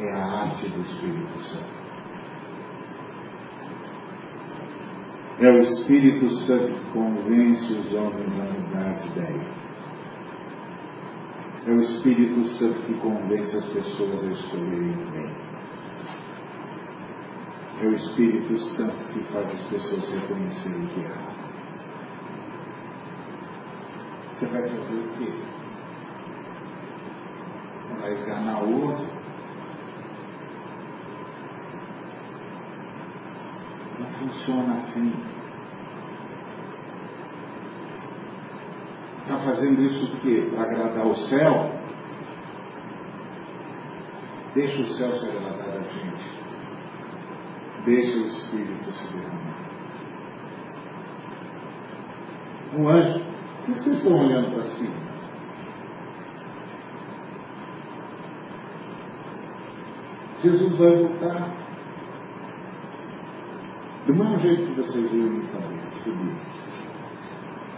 [0.00, 1.84] é a arte do Espírito Santo.
[5.38, 9.64] É o Espírito Santo que convence os homens a mudar de ideia.
[11.66, 15.36] É o Espírito Santo que convence as pessoas a escolherem o bem.
[17.82, 21.33] É o Espírito Santo que faz as pessoas reconhecerem que erram.
[24.44, 25.32] Você vai fazer o quê?
[27.98, 29.06] Vai esganar o outro?
[34.18, 35.12] funciona assim.
[39.22, 40.50] Está fazendo isso o quê?
[40.54, 41.72] Para agradar o céu?
[44.54, 46.38] Deixa o céu se agradar da gente.
[47.86, 49.54] Deixa o Espírito se derramar.
[52.76, 53.33] O anjo,
[53.64, 54.94] que vocês estão olhando para cima?
[60.42, 61.64] Jesus vai voltar.
[64.06, 66.36] Do mesmo jeito que vocês viram também, subir.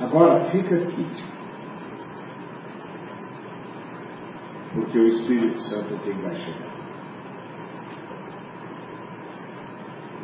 [0.00, 1.06] Agora, fica aqui.
[4.74, 6.76] Porque o Espírito Santo é quem vai chegar.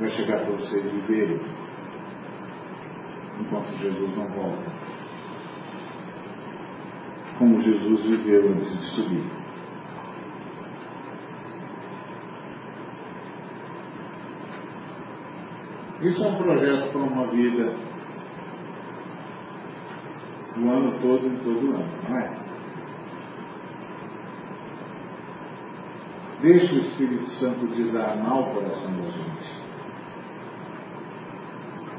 [0.00, 1.40] Vai chegar para vocês viverem
[3.40, 4.72] enquanto Jesus não volta.
[7.38, 9.42] Como Jesus viveu antes de subir.
[16.02, 17.92] Isso é um projeto para uma vida
[20.58, 22.42] o ano todo, em todo ano, não é?
[26.40, 29.62] Deixa o Espírito Santo desarmar o coração da gente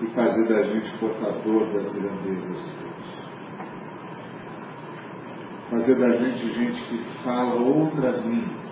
[0.01, 2.82] e fazer da gente portador das grandezas de.
[5.73, 8.69] Fazer da gente gente que fala outras línguas.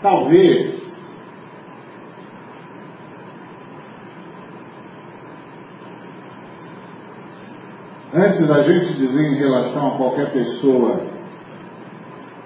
[0.00, 0.86] Talvez
[8.14, 11.02] Antes da gente dizer em relação a qualquer pessoa,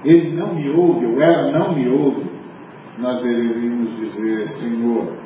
[0.04, 2.28] ele não me ouve, ou ela não me ouve,
[2.98, 5.16] nós deveríamos dizer, Senhor,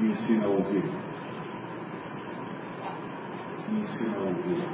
[0.00, 1.03] me ensina a ouvir.
[3.84, 4.64] Ouvir.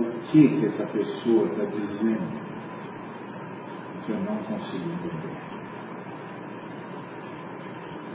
[0.00, 2.40] O que que essa pessoa está dizendo
[4.04, 5.36] que eu não consigo entender?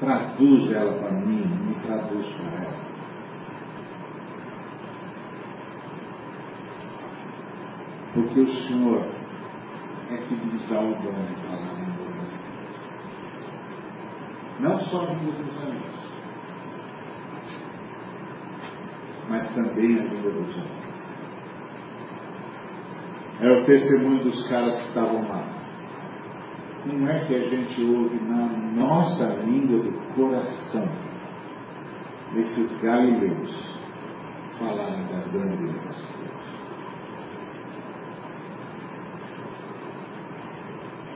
[0.02, 2.82] Traduz ela para mim, me traduz para ela.
[8.14, 9.08] Porque o Senhor
[10.10, 12.80] é que nos dá o dom de falar em outras línguas.
[14.60, 16.01] Não só língua dos amigos,
[19.54, 20.82] também a língua dos homens.
[23.42, 25.44] É o testemunho dos caras que estavam lá.
[26.86, 30.90] Não é que a gente ouve na nossa língua do coração
[32.36, 33.72] esses galileus
[34.58, 36.12] falarem das grandezas.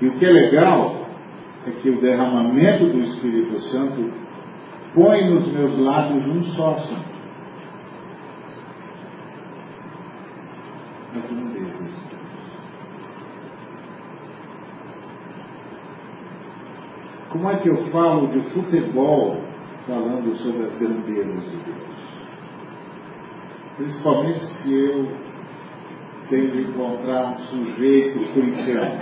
[0.02, 1.06] E o que é legal
[1.66, 4.12] é que o derramamento do Espírito Santo
[4.94, 7.06] põe nos meus lábios um só som.
[11.16, 12.26] As grandezas de Deus.
[17.46, 19.40] Como é que eu falo de futebol
[19.86, 21.78] falando sobre as grandezas de Deus?
[23.78, 25.06] Principalmente se eu
[26.28, 28.98] tenho de encontrar um sujeito corintiano.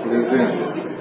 [0.00, 0.92] Por exemplo.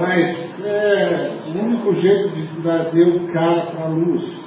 [0.00, 4.40] Mas é o único jeito de trazer o cara para a luz.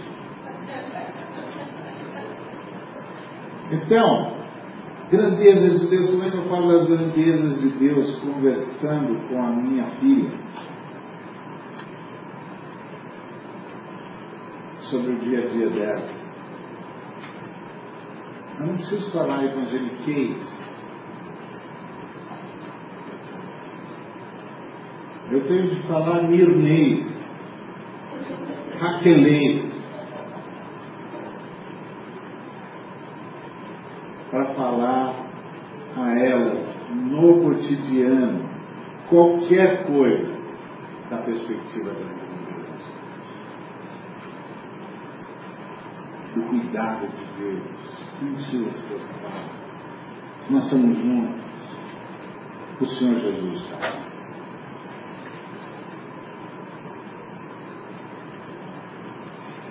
[3.71, 4.30] Então,
[5.11, 9.51] grandezas de Deus, como é que eu falo das grandezas de Deus conversando com a
[9.51, 10.31] minha filha?
[14.89, 16.21] Sobre o dia a dia dela.
[18.59, 20.61] Eu não preciso falar evangeliquez.
[25.31, 27.07] Eu tenho de falar mirnês,
[28.77, 29.71] raquelês.
[34.29, 35.15] Para falar
[35.97, 38.49] a elas no cotidiano
[39.09, 40.41] qualquer coisa
[41.09, 42.81] da perspectiva das grandezas.
[46.35, 48.01] Do cuidado de Deus.
[48.21, 49.43] Não precisa se preocupar.
[50.49, 51.41] Nós estamos juntos.
[52.79, 54.01] O Senhor Jesus está.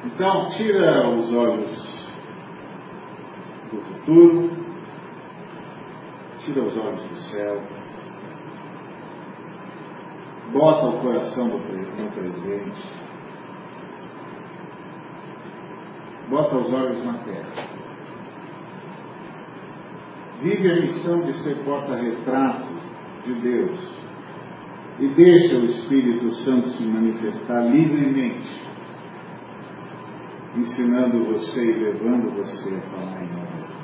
[0.04, 2.08] Então, tira os olhos
[3.70, 4.50] do futuro,
[6.44, 7.62] tira os olhos do céu,
[10.52, 11.60] bota o coração no
[12.10, 12.82] presente,
[16.28, 17.68] bota os olhos na terra.
[20.42, 22.72] Vive a missão de ser porta-retrato
[23.24, 23.80] de Deus
[24.98, 28.70] e deixa o Espírito Santo se manifestar livremente
[30.56, 33.76] ensinando você e levando você a falar em línguas.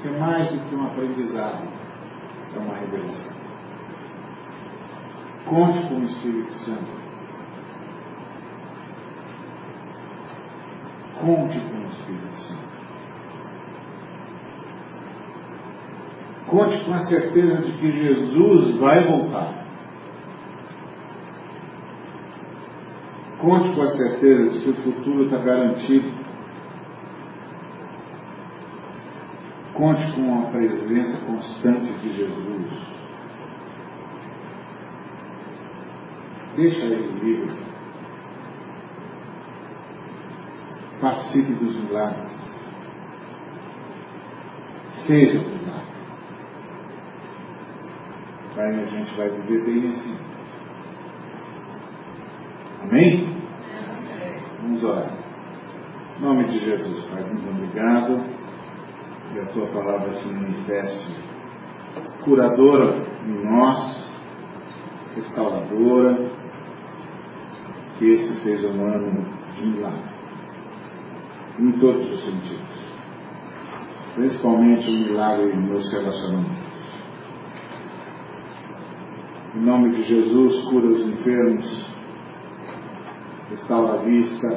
[0.00, 1.68] Que é mais do que um aprendizado,
[2.54, 3.35] é uma revelação.
[5.46, 7.06] Conte com o Espírito Santo.
[11.20, 12.66] Conte com o Espírito Santo.
[16.48, 19.66] Conte com a certeza de que Jesus vai voltar.
[23.40, 26.12] Conte com a certeza de que o futuro está garantido.
[29.74, 32.95] Conte com a presença constante de Jesus.
[36.56, 37.54] Deixa ele livre.
[41.00, 42.36] Participe dos milagres.
[45.06, 45.96] Seja o milagre.
[48.56, 50.16] Aí a gente vai viver bem assim.
[52.82, 53.36] Amém?
[54.62, 55.12] Vamos orar.
[56.16, 58.36] Em nome de Jesus, Pai, muito obrigado.
[59.32, 61.26] Que a tua palavra se manifeste
[62.26, 64.12] curadora em nós,
[65.14, 66.35] restauradora.
[67.98, 70.16] Que esse seja um ano de milagre.
[71.58, 72.76] Em todos os sentidos.
[74.14, 76.66] Principalmente o milagre nos relacionamentos.
[79.54, 81.96] Em nome de Jesus, cura os enfermos
[83.50, 84.48] restaura a vista,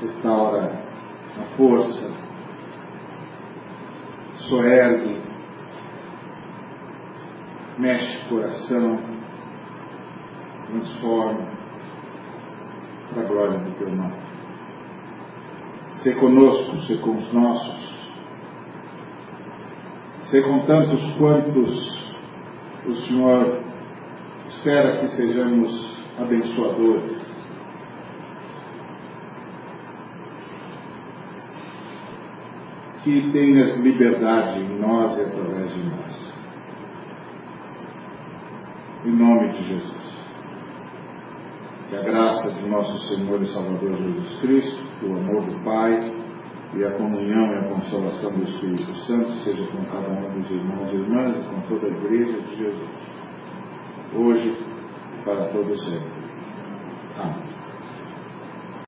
[0.00, 0.82] restaura
[1.40, 2.12] a força,
[4.36, 5.22] soergue,
[7.78, 8.98] mexe o coração,
[10.66, 11.57] transforma
[13.12, 14.14] para a glória do teu nome.
[16.02, 18.10] Ser conosco, ser com os nossos,
[20.30, 22.08] ser com tantos quantos
[22.86, 23.62] o Senhor
[24.48, 27.28] espera que sejamos abençoadores.
[33.08, 36.34] que tenhas liberdade em nós e através de nós.
[39.06, 39.97] Em nome de Jesus.
[41.88, 45.98] Que a graça de nosso Senhor e Salvador Jesus Cristo, o amor do Pai
[46.74, 50.92] e a comunhão e a consolação do Espírito Santo seja com cada um dos irmãos
[50.92, 52.90] e irmãs e com toda a Igreja de Jesus,
[54.14, 54.58] hoje
[55.18, 56.12] e para todo sempre.
[57.16, 57.57] Amém.